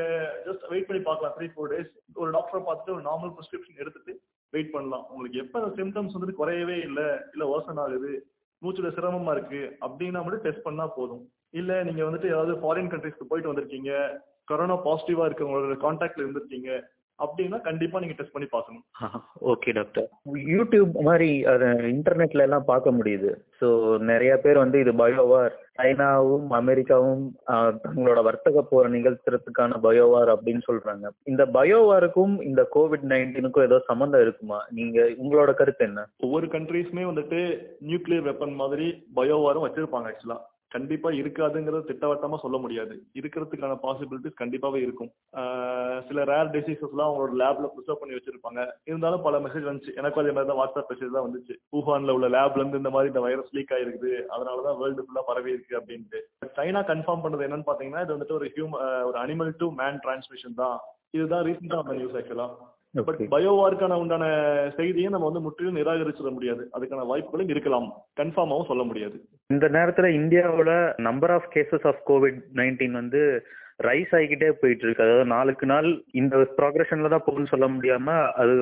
ஜஸ்ட் 0.44 0.68
வெயிட் 0.68 0.86
பண்ணி 0.86 1.02
பார்க்கலாம். 1.02 1.34
த்ரீ 1.38 1.42
ஃபோர் 1.42 1.72
டேஸ் 1.72 2.14
ஒரு 2.14 2.30
டாக்டரை 2.30 2.56
பார்த்துட்டு 2.56 2.90
ஒரு 2.90 3.02
நார்மல் 3.02 3.34
ப்ரிஸ்கிரிப்ஷன் 3.34 3.78
எடுத்துட்டு 3.78 4.20
வெயிட் 4.50 4.70
பண்ணலாம். 4.70 5.06
உங்களுக்கு 5.08 5.38
எப்ப 5.38 5.62
அந்த 5.62 5.82
சிம்டம்ஸ் 5.82 6.12
வந்துட்டு 6.20 6.34
குறையவே 6.38 6.78
இல்லை 6.78 7.04
இல்ல 7.32 7.58
ஓசன் 7.58 7.78
ஆகுது 7.78 8.26
மூச்சுல 8.62 8.88
சிரமமா 8.88 9.30
இருக்கு 9.30 9.76
அப்படின்னா 9.80 10.12
மட்டும் 10.12 10.42
டெஸ்ட் 10.42 10.62
பண்ணா 10.62 10.86
போதும். 10.86 11.30
இல்ல 11.50 11.82
நீங்க 11.82 12.02
வந்துட்டு 12.02 12.26
ஏதாவது 12.26 12.54
ஃபாரின் 12.54 12.88
கண்ட்ரிஸ்க்கு 12.88 13.24
போயிட்டு 13.28 13.52
வந்திருக்கீங்க 13.52 14.20
கொரோனா 14.50 14.78
பாசிட்டிவா 14.86 15.26
இருக்கவங்களோட 15.28 15.76
கான்டாக்ட்ல 15.86 16.24
இருந்திருக்கீங்க 16.24 16.70
அப்படின்னா 17.18 17.58
கண்டிப்பா 17.66 18.00
நீங்க 18.02 18.14
டெஸ்ட் 18.16 18.34
பண்ணி 18.34 18.48
பார்க்கணும். 18.50 18.82
ஓகே 19.52 19.70
டாக்டர் 19.78 20.04
யூடியூப் 20.52 20.90
மாதிரி 21.06 21.30
இன்டர்நெட்ல 21.94 22.44
எல்லாம் 22.46 22.68
பார்க்க 22.68 22.90
முடியுது. 22.98 23.30
ஸோ 23.60 23.68
நிறைய 24.10 24.32
பேர் 24.44 24.60
வந்து 24.62 24.76
இது 24.82 24.92
பயோவார். 25.00 25.54
சைனாவும் 25.78 26.46
அமெரிக்காவும் 26.58 27.24
தங்களோட 27.84 28.22
வர்த்தக 28.28 28.62
போரை 28.70 28.88
நிகழ்த்துறதுக்கான 28.94 29.80
பயோவார் 29.86 30.30
அப்படின்னு 30.34 30.62
சொல்றாங்க. 30.68 31.10
இந்த 31.32 31.44
பயோவாருக்கும் 31.56 32.36
இந்த 32.50 32.64
கோவிட் 32.76 33.08
நைன்டீனுக்கும் 33.14 33.66
ஏதோ 33.68 33.80
சம்மந்தம் 33.90 34.24
இருக்குமா? 34.26 34.60
நீங்க 34.78 35.08
உங்களோட 35.22 35.52
கருத்து 35.62 35.84
என்ன? 35.90 36.04
ஒவ்வொரு 36.26 36.48
கண்ட்ரீஸ்மே 36.54 37.04
வந்துட்டு 37.10 37.40
நியூக்ளியர் 37.90 38.28
வெப்பன் 38.30 38.54
மாதிரி 38.62 38.88
பயோவாரும் 39.20 39.66
வச்சிருப்பாங்க 39.66 40.12
ஆக்சுவலா 40.12 40.38
கண்டிப்பா 40.74 41.08
இருக்காதுங்கிறது 41.20 41.88
திட்டவட்டமா 41.90 42.36
சொல்ல 42.42 42.56
முடியாது. 42.64 42.94
இருக்கிறதுக்கான 43.18 43.76
பாசிபிலிட்டிஸ் 43.84 44.40
கண்டிப்பாவே 44.40 44.80
இருக்கும். 44.86 45.10
சில 46.08 46.24
ரேர் 46.30 46.52
டிசீசஸ்லாம் 46.56 47.08
அவங்களோட 47.08 47.34
லேப்ல 47.42 47.68
ப்ரிசர்வ் 47.74 48.00
பண்ணி 48.00 48.16
வச்சிருப்பாங்க. 48.16 48.62
இருந்தாலும் 48.90 49.24
பல 49.26 49.38
மெசேஜ் 49.46 49.68
வந்துச்சு. 49.68 49.96
எனக்கும் 50.00 50.22
அதே 50.22 50.34
மாதிரி 50.36 50.50
தான் 50.50 50.60
வாட்ஸ்அப் 50.60 50.90
மெசேஜ் 50.92 51.16
தான் 51.16 51.26
வந்துச்சு. 51.28 51.56
ஊஹான்ல 51.78 52.16
உள்ள 52.18 52.28
லேப்ல 52.36 52.62
இருந்து 52.62 52.82
இந்த 52.82 52.92
மாதிரி 52.96 53.12
இந்த 53.12 53.22
வைரஸ் 53.26 53.54
லீக் 53.58 53.74
ஆயிருக்குது. 53.78 54.12
அதனாலதான் 54.36 54.78
வேர்ல்டு 54.82 55.06
ஃபுல்லா 55.06 55.24
பரவி 55.30 55.54
இருக்கு 55.56 55.78
அப்படின்ட்டு. 55.80 56.20
சைனா 56.58 56.82
கன்ஃபார்ம் 56.92 57.24
பண்ணது 57.26 57.46
என்னன்னு 57.48 57.70
பாத்தீங்கன்னா 57.70 58.04
இது 58.06 58.16
வந்துட்டு 58.16 58.38
ஒரு 58.40 58.48
ஹியூம 58.56 58.82
ஒரு 59.10 59.18
அனிமல் 59.24 59.52
டு 59.62 59.68
மேன் 59.82 60.00
டிரான்ஸ்மிஷன் 60.06 60.58
தான். 60.64 60.78
இதுதான் 61.16 61.46
ரீசெண்டா 61.48 61.78
வந்த 61.82 61.96
நியூஸ் 62.00 62.18
ஆக்சுவலா 62.20 62.48
பட். 62.94 63.20
பயோவாருக்கான 63.32 63.96
உண்டான 64.02 64.24
செய்தியை 64.76 65.08
நம்ம 65.10 65.28
வந்து 65.28 65.44
முற்றிலும் 65.46 65.78
நிராகரிச்சிட 65.78 66.30
முடியாது. 66.36 66.62
அதுக்கான 66.76 67.06
வாய்ப்புகளும் 67.10 67.52
இருக்கலாம். 67.54 67.88
கன்ஃபார்மாவும் 68.20 68.70
சொல்ல 68.70 68.84
முடியாது. 68.84 69.16
இந்த 69.50 69.66
நேரத்துல 69.68 70.10
இந்தியாவோட 70.20 70.72
number 71.08 71.34
of 71.36 71.48
cases 71.56 71.86
of 71.92 72.02
COVID 72.10 72.40
nineteen 72.60 73.00
வந்து 73.00 73.22
ரைஸ் 73.86 74.12
ஆகிக்கிட்டே 74.18 74.48
போயிட்டு 74.60 74.84
இருக்கு 74.84 75.04
அதாவது 75.04 75.26
நாளுக்கு 75.32 75.66
நாள் 75.72 75.88
இந்த 76.20 76.36
ப்ராக்ரஷன்ல 76.56 77.10
தான் 77.12 77.24
போகும்னு 77.26 77.52
சொல்ல 77.52 77.66
முடியாம 77.74 78.14
அது 78.40 78.54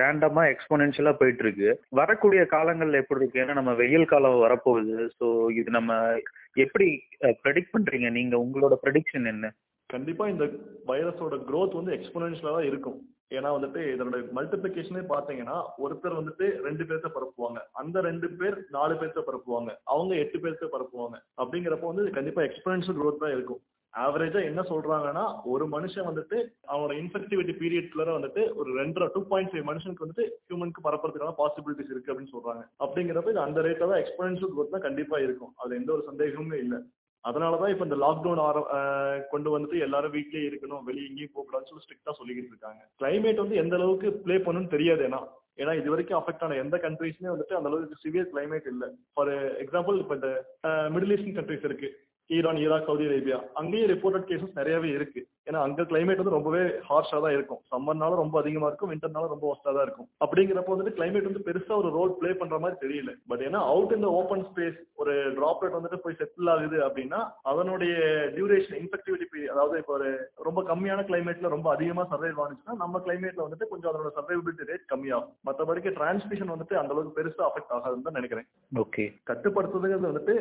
ரேண்டமா 0.00 0.44
எக்ஸ்போனென்ஷியலா 0.52 1.12
போயிட்டு 1.20 1.44
இருக்கு 1.44 1.68
வரக்கூடிய 2.00 2.42
காலங்கள்ல 2.54 3.02
எப்படி 3.02 3.20
இருக்கு? 3.22 3.42
ஏன்னா 3.42 3.54
நம்ம 3.60 3.74
வெயில் 3.82 4.10
காலம் 4.12 4.44
வரப்போகுது. 4.46 4.96
ஸோ 5.18 5.26
இது 5.60 5.70
நம்ம 5.70 5.92
எப்படி 6.56 6.88
ப்ரெடிக்ட் 7.44 7.74
பண்றீங்க? 7.76 8.10
நீங்க 8.18 8.36
உங்களோட 8.44 8.76
ப்ரெடிக்ஷன் 8.84 9.30
என்ன? 9.34 9.52
கண்டிப்பா 9.90 10.26
இந்த 10.28 10.44
வைரஸோட 10.90 11.36
growth 11.48 11.72
வந்து 11.78 11.94
எக்ஸ்போனன்ஷியலா 11.98 12.56
தான் 12.58 12.68
இருக்கும். 12.72 12.98
ஏன்னா 13.30 13.50
வந்துட்டு 13.56 13.80
இதனோட 13.94 14.18
மல்டிபிளிகேஷனே 14.36 15.02
பாத்தீங்கன்னா 15.14 15.56
ஒருத்தர் 15.84 16.18
வந்துட்டு 16.20 16.46
ரெண்டு 16.68 16.84
பேர்த்த 16.84 17.10
பரப்புவாங்க. 17.16 17.60
அந்த 17.72 18.00
ரெண்டு 18.00 18.30
பேர் 18.30 18.56
நாலு 18.70 18.94
பேர்த்த 18.94 19.22
பரப்புவாங்க. 19.26 19.72
அவங்க 19.84 20.14
எட்டு 20.14 20.38
பேர்த்த 20.38 20.68
பரப்புவாங்க. 20.76 21.18
அப்படிங்கிறப்ப 21.42 21.92
வந்து 21.92 22.10
கண்டிப்பா 22.10 22.42
எக்ஸ்பீரியன்ஸ் 22.42 22.96
க்ரோத் 23.00 23.22
தான் 23.24 23.36
இருக்கும். 23.36 23.62
ஆவரேஜா 23.94 24.40
என்ன 24.44 24.60
சொல்றாங்கன்னா 24.70 25.22
ஒரு 25.52 25.64
மனுஷன் 25.68 26.06
வந்துட்டு 26.08 26.36
அவனோட 26.72 26.92
இன்ஃபெக்டிவிட்டி 27.02 27.54
பீரியட்ல 27.62 28.04
வந்துட்டு 28.16 28.42
ஒரு 28.54 28.70
ரெண்டரை 28.80 29.08
டூ 29.14 29.20
பாயிண்ட் 29.32 29.50
ஃபைவ் 29.52 29.66
மனுஷனுக்கு 29.70 30.04
வந்துட்டு 30.04 30.26
ஹியூமனுக்கு 30.48 30.84
பரப்புறதுக்கான 30.84 31.34
பாசிபிலிட்டிஸ் 31.40 31.92
இருக்கு 31.94 32.12
அப்படின்னு 32.12 32.34
சொல்றாங்க. 32.36 32.62
அப்படிங்கிறப்ப 32.84 33.34
இது 33.34 33.46
அந்த 33.46 33.60
ரேட்ல 33.66 33.88
தான் 33.92 34.02
எக்ஸ்பீரியன்ஸ் 34.04 34.44
க்ரோத் 34.54 34.74
தான் 34.76 34.86
கண்டிப்பா 34.88 35.18
இருக்கும். 35.18 35.52
அது 35.56 35.76
எந்த 35.76 35.92
ஒரு 35.92 36.04
சந்தேகமுமே 36.10 36.58
இல்லை. 36.64 36.80
அதனால 37.28 37.56
தான் 37.60 37.72
இப்போ 37.72 37.84
இந்த 37.88 37.96
லாக்டவுன் 38.02 38.42
ஆர 38.46 38.58
கொண்டு 39.32 39.48
வந்துட்டு 39.54 39.78
எல்லாரும் 39.86 40.14
வீட்லயே 40.16 40.44
இருக்கணும் 40.50 40.86
வெளியே 40.88 41.08
எங்கேயும் 41.08 41.34
போக 41.34 41.44
கூடாதுன்னு 41.44 41.70
சொல்லி 41.70 41.84
ஸ்ட்ரிக்டா 41.86 42.14
சொல்லிக்கிட்டு 42.18 42.52
இருக்காங்க. 42.52 42.80
கிளைமேட் 43.00 43.42
வந்து 43.42 43.60
எந்த 43.62 43.76
அளவுக்கு 43.78 44.10
ப்ளே 44.26 44.36
பண்ணுன்னு 44.46 44.74
தெரியாது. 44.76 45.04
ஏன்னா 45.08 45.20
ஏன்னா 45.62 45.72
இது 45.80 45.88
வரைக்கும் 45.92 46.18
அஃபெக்ட் 46.18 46.44
ஆன 46.44 46.56
எந்த 46.64 46.76
கண்ட்ரீஸ்மே 46.84 47.32
வந்துட்டு 47.32 47.56
அந்த 47.56 47.68
அளவுக்கு 47.70 48.02
சிவியர் 48.04 48.30
கிளைமேட் 48.32 48.68
இல்லை. 48.72 48.88
ஃபார் 49.14 49.30
எக்ஸாம்பிள் 49.64 49.98
இப்போ 50.02 50.14
இந்த 50.18 50.30
மிடில் 50.94 51.14
ஈஸ்டர்ன் 51.16 51.38
கண்ட்ரீஸ் 51.38 51.66
இருக்கு. 51.68 51.90
Iran 52.36 52.60
Iraq 52.64 52.88
Saudi 52.88 53.06
Arabia. 53.10 53.38
அங்கேயும் 53.60 53.90
ரிப்போர்ட்டட் 53.92 54.28
கேசஸ் 54.30 54.58
நிறையவே 54.60 54.90
இருக்கு. 54.98 55.20
ஏன்னா 55.50 55.60
அங்க 55.66 55.86
கிளைமேட் 55.90 56.20
வந்து 56.22 56.34
ரொம்பவே 56.36 56.62
ஹார்ஷா 56.88 57.18
தான் 57.24 57.36
இருக்கும். 57.36 57.60
சம்மர்னாலும் 57.74 58.20
ரொம்ப 58.22 58.36
அதிகமா 58.42 58.66
இருக்கும் 58.70 58.92
விண்டர்னாலும் 58.92 59.32
ரொம்ப 59.34 59.46
ஒஸ்டா 59.52 59.70
தான் 59.76 59.86
இருக்கும். 59.86 60.08
அப்படிங்கிறப்ப 60.24 60.72
வந்துட்டு 60.74 60.96
கிளைமேட் 60.98 61.28
வந்து 61.28 61.46
பெருசா 61.48 61.74
ஒரு 61.82 61.90
ரோல் 61.98 62.12
ப்ளே 62.20 62.32
பண்ற 62.40 62.58
மாதிரி 62.64 62.78
தெரியல. 62.84 63.12
பட் 63.32 63.42
ஏன்னா 63.48 63.60
அவுட் 63.72 63.96
இந்த 63.98 64.10
ஓப்பன் 64.20 64.44
ஸ்பேஸ் 64.48 64.78
ஒரு 65.02 65.14
டிராப்லெட் 65.38 65.76
வந்துட்டு 65.78 66.02
போய் 66.04 66.18
செட்டில் 66.22 66.52
ஆகுது 66.54 66.80
அப்படின்னா 66.86 67.20
அதனுடைய 67.52 67.94
டியூரேஷன் 68.36 68.78
இன்ஃபெக்டிவிட்டி 68.82 69.42
அதாவது 69.54 69.76
இப்போ 69.82 69.94
ஒரு 69.98 70.10
ரொம்ப 70.48 70.62
கம்மியான 70.72 71.06
கிளைமேட்ல 71.10 71.54
ரொம்ப 71.56 71.68
அதிகமா 71.76 72.04
சர்வைவ் 72.14 72.42
ஆனிச்சுன்னா 72.46 72.80
நம்ம 72.84 73.02
கிளைமேட்ல 73.06 73.46
வந்துட்டு 73.46 73.70
கொஞ்சம் 73.72 73.90
அதனோட 73.92 74.12
சர்வைபிலிட்டி 74.18 74.68
ரேட் 74.72 74.90
கம்மியாகும். 74.92 75.32
மற்றபடிக்கு 75.48 75.96
டிரான்ஸ்மிஷன் 76.00 76.54
வந்துட்டு 76.54 76.80
அந்த 76.82 76.94
அளவுக்கு 76.94 77.16
பெருசா 77.20 77.44
அஃபெக்ட் 77.48 77.74
ஆகாதுன்னு 77.78 78.06
தான் 78.08 78.20
நினைக்கிறேன். 78.20 78.48
ஓகே 78.84 79.06
கட்டுப்படுத்துறதுங்கிறது 79.30 80.12
வந்துட்டு 80.12 80.36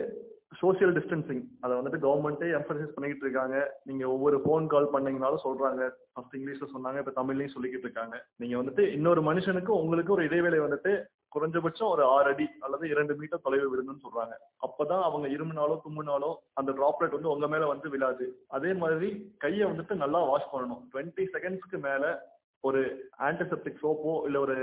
சோஷியல் 0.60 0.94
டிஸ்டன்சிங் 0.96 1.42
அதை 1.64 1.74
வந்துட்டு 1.78 1.98
கவர்மெண்ட்டே 2.04 2.48
எம்பசைஸ் 2.58 2.94
பண்ணிக்கிட்டு 2.94 3.26
இருக்காங்க. 3.26 3.58
நீங்க 3.90 4.04
ஒவ்வொரு 4.14 4.38
ஃபோன் 4.44 4.64
கால் 4.72 4.90
பண்ணி 4.94 4.99
பண்ணீங்கனாலும் 5.00 5.44
சொல்றாங்க. 5.44 5.90
ஃபர்ஸ்ட் 6.14 6.36
இங்கிலீஷ்ல 6.36 6.68
சொன்னாங்க 6.76 6.98
இப்ப 6.98 7.24
தமிழ்லயும் 7.24 7.56
சொல்லிக்கிட்டு 7.56 7.88
இருக்காங்க. 7.88 8.26
நீங்க 8.36 8.58
வந்துட்டு 8.58 8.92
இன்னொரு 8.92 9.22
மனுஷனுக்கு 9.22 9.70
உங்களுக்கு 9.70 10.14
ஒரு 10.14 10.24
இடைவேளை 10.24 10.60
வந்துட்டு 10.60 11.06
குறைஞ்சபட்சம் 11.36 11.90
ஒரு 11.90 12.04
ஆறு 12.04 12.28
அடி 12.34 12.50
அல்லது 12.60 12.90
இரண்டு 12.90 13.16
மீட்டர் 13.16 13.42
தொலைவு 13.42 13.68
விடுங்கன்னு 13.72 14.06
சொல்றாங்க. 14.06 14.36
அப்பதான் 14.68 15.02
அவங்க 15.02 15.28
இருமுனாலோ 15.28 15.80
தும்முனாலோ 15.86 16.36
அந்த 16.54 16.72
டிராப்லெட் 16.72 17.12
வந்து 17.12 17.30
உங்க 17.30 17.48
மேல 17.48 17.66
வந்து 17.66 17.90
விழாது. 17.90 18.46
அதே 18.48 18.74
மாதிரி 18.74 19.36
கையை 19.38 19.68
வந்துட்டு 19.68 19.96
நல்லா 19.96 20.24
வாஷ் 20.24 20.50
பண்ணணும். 20.54 20.82
டுவெண்ட்டி 20.94 21.26
செகண்ட்ஸ்க்கு 21.34 21.80
மேல 21.80 22.32
ஒரு 22.62 23.10
ஆன்டிசெப்டிக் 23.20 23.82
சோப்போ 23.84 24.24
இல்ல 24.26 24.40
ஒரு 24.40 24.58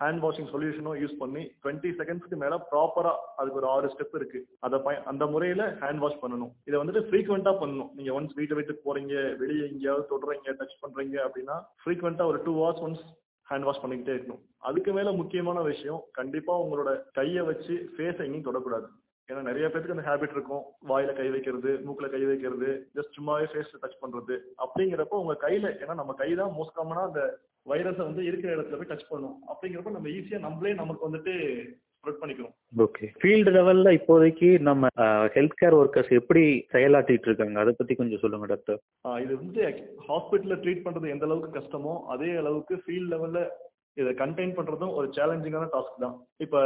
ஹேண்ட் 0.00 0.22
வாஷிங் 0.24 0.48
சொல்யூஷனும் 0.54 0.98
யூஸ் 1.02 1.16
பண்ணி 1.18 1.42
டுவெண்ட்டி 1.62 1.90
செகண்ட்ஸ்க்கு 1.98 2.36
மேல 2.42 2.54
ப்ராப்பரா 2.70 3.12
அதுக்கு 3.36 3.58
ஒரு 3.60 3.68
ஆறு 3.74 3.88
ஸ்டெப் 3.94 4.16
இருக்கு. 4.18 4.40
அதை 4.60 4.80
அந்த 5.12 5.26
முறையில 5.26 5.66
ஹேண்ட் 5.80 6.02
வாஷ் 6.04 6.18
பண்ணணும். 6.22 6.52
இதை 6.64 6.80
வந்துட்டு 6.80 7.04
ஃப்ரீக்வெண்டா 7.06 7.52
பண்ணணும். 7.60 7.92
நீங்க 7.94 8.12
ஒன்ஸ் 8.20 8.34
வீட்டை 8.34 8.56
விட்டு 8.56 8.74
போறீங்க 8.86 9.36
வெளியே 9.36 9.68
எங்கேயாவது 9.68 10.10
தொடுறீங்க 10.12 10.56
டச் 10.60 10.76
பண்றீங்க 10.84 11.16
அப்படின்னா 11.26 11.56
ஃப்ரீக்வெண்டா 11.84 12.26
ஒரு 12.32 12.40
two 12.42 12.54
hours 12.60 12.84
once 12.88 13.04
hand 13.50 13.66
wash 13.68 13.82
பண்ணிக்கிட்டே 13.82 14.14
இருக்கணும். 14.16 14.44
அதுக்கு 14.58 14.92
மேல 14.92 15.12
முக்கியமான 15.12 15.58
விஷயம் 15.62 16.00
கண்டிப்பா 16.12 16.60
உங்களோட 16.62 16.92
கையை 17.12 17.42
வச்சு 17.50 17.74
ஃபேஸ் 17.96 18.22
எங்கேயும் 18.24 18.48
தொடக்கூடாது. 18.48 18.88
ஏன்னா 19.30 19.40
நிறைய 19.48 19.66
பேருக்கு 19.68 19.94
அந்த 19.94 20.04
ஹேபிட் 20.08 20.34
இருக்கும். 20.36 20.64
வாயில 20.90 21.12
கை 21.18 21.28
வைக்கிறது 21.34 21.70
மூக்குல 21.86 22.08
கை 22.12 22.22
வைக்கிறது 22.30 22.68
ஜஸ்ட் 22.96 23.16
சும்மாவே 23.16 23.46
ஃபேஸ்ல 23.52 23.80
டச் 23.84 24.02
பண்றது. 24.02 24.34
அப்படிங்கிறப்ப 24.64 25.22
உங்க 25.22 25.34
கையில 25.46 25.72
ஏன்னா 25.82 25.96
நம்ம 26.00 26.14
கை 26.20 26.30
தான் 26.40 26.54
மோஸ்ட் 26.58 26.76
காமனா 26.78 27.02
அந்த 27.08 27.22
வைரஸை 27.70 28.02
வந்து 28.08 28.22
இருக்கிற 28.28 28.50
இடத்துல 28.56 28.78
போய் 28.80 28.92
டச் 28.92 29.10
பண்ணும். 29.10 29.36
அப்படிங்கிறப்ப 29.52 29.96
நம்ம 29.96 30.14
ஈஸியா 30.18 30.40
நம்மளே 30.46 30.74
நமக்கு 30.82 31.06
வந்துட்டு 31.08 31.34
ஸ்ப்ரெட் 31.98 32.20
பண்ணிக்கிறோம். 32.22 32.52
ஓகே 32.84 33.06
ஃபீல்டு 33.20 33.52
லெவல்ல 33.56 33.92
இப்போதைக்கு 33.98 34.48
நம்ம 34.68 34.88
ஹெல்த் 35.36 35.58
கேர் 35.60 35.76
ஒர்க்கர்ஸ் 35.80 36.12
எப்படி 36.20 36.42
செயலாற்றிட்டு 36.74 37.28
இருக்காங்க? 37.30 37.56
அதை 37.62 37.72
பத்தி 37.78 37.94
கொஞ்சம் 38.00 38.22
சொல்லுங்க 38.24 38.48
டாக்டர் 38.52 38.80
இது 39.24 39.32
வந்து 39.42 39.62
ஹாஸ்பிட்டல்ல 40.10 40.58
ட்ரீட் 40.64 40.84
பண்றது 40.86 41.14
எந்த 41.14 41.26
அளவுக்கு 41.28 41.58
கஷ்டமோ 41.58 41.94
அதே 42.14 42.30
அளவுக்கு 42.42 42.76
ஃபீல்ட் 42.84 43.12
லெவல்ல 43.14 43.42
இதை 43.96 44.12
கண்டெயின் 44.18 44.56
பண்றதும் 44.56 44.94
ஒரு 44.98 45.06
சேலஞ்சிங்கான 45.16 45.66
டாஸ்க் 45.72 46.02
தான். 46.04 46.16
இப்ப 46.36 46.56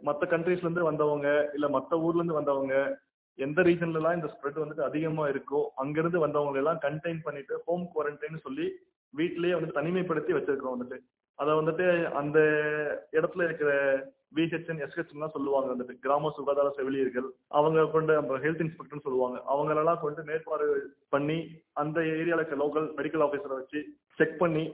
மற்ற 0.00 0.26
கண்ட்ரீஸ்ல 0.32 0.66
இருந்து 0.66 0.88
வந்தவங்க 0.90 1.28
இல்ல 1.54 1.68
மற்ற 1.68 1.98
ஊர்ல 1.98 2.20
இருந்து 2.20 2.38
வந்தவங்க 2.40 2.76
எந்த 3.38 3.62
ரீசன்ல 3.62 4.00
எல்லாம் 4.00 4.16
இந்த 4.16 4.28
ஸ்ப்ரெட் 4.32 4.62
வந்துட்டு 4.62 4.88
அதிகமா 4.88 5.24
இருக்கோ 5.28 5.60
அங்கிருந்து 5.74 6.18
வந்தவங்க 6.18 6.58
எல்லாம் 6.62 6.82
கண்டெயின் 6.82 7.22
பண்ணிட்டு 7.22 7.54
ஹோம் 7.66 7.84
குவாரண்டைன் 7.92 8.44
சொல்லி 8.46 8.66
வீட்டிலேயே 9.14 9.54
வந்து 9.54 9.76
தனிமைப்படுத்தி 9.78 10.32
வச்சிருக்கிறோம் 10.36 10.76
வந்துட்டு. 10.76 10.98
அதை 11.38 11.52
வந்துட்டு 11.54 11.86
அந்த 12.20 12.38
இடத்துல 13.12 13.44
இருக்கிற 13.44 13.70
பிஹெச்என் 14.36 14.82
எஸ்ஹெச்என் 14.84 15.34
சொல்லுவாங்க 15.36 15.68
வந்துட்டு. 15.72 15.94
கிராம 16.04 16.30
சுகாதார 16.36 16.68
செவிலியர்கள் 16.76 17.28
அவங்க 17.58 17.86
கொண்டு 17.94 18.12
நம்ம 18.18 18.38
ஹெல்த் 18.44 18.62
இன்ஸ்பெக்டர்னு 18.64 19.06
சொல்லுவாங்க. 19.06 19.38
அவங்களெல்லாம் 19.52 20.02
கொண்டு 20.04 20.22
மேற்பார்வை 20.22 20.78
பண்ணி 21.08 21.38
அந்த 21.82 22.00
ஏரியாவில் 22.14 22.42
இருக்க 22.42 22.62
லோக்கல் 22.64 22.88
மெடிக்கல் 22.98 23.24
ஆஃபீஸரை 23.26 23.56
வச்சு 23.60 23.82
செக் 24.18 24.38
பண்ணி 24.38 24.64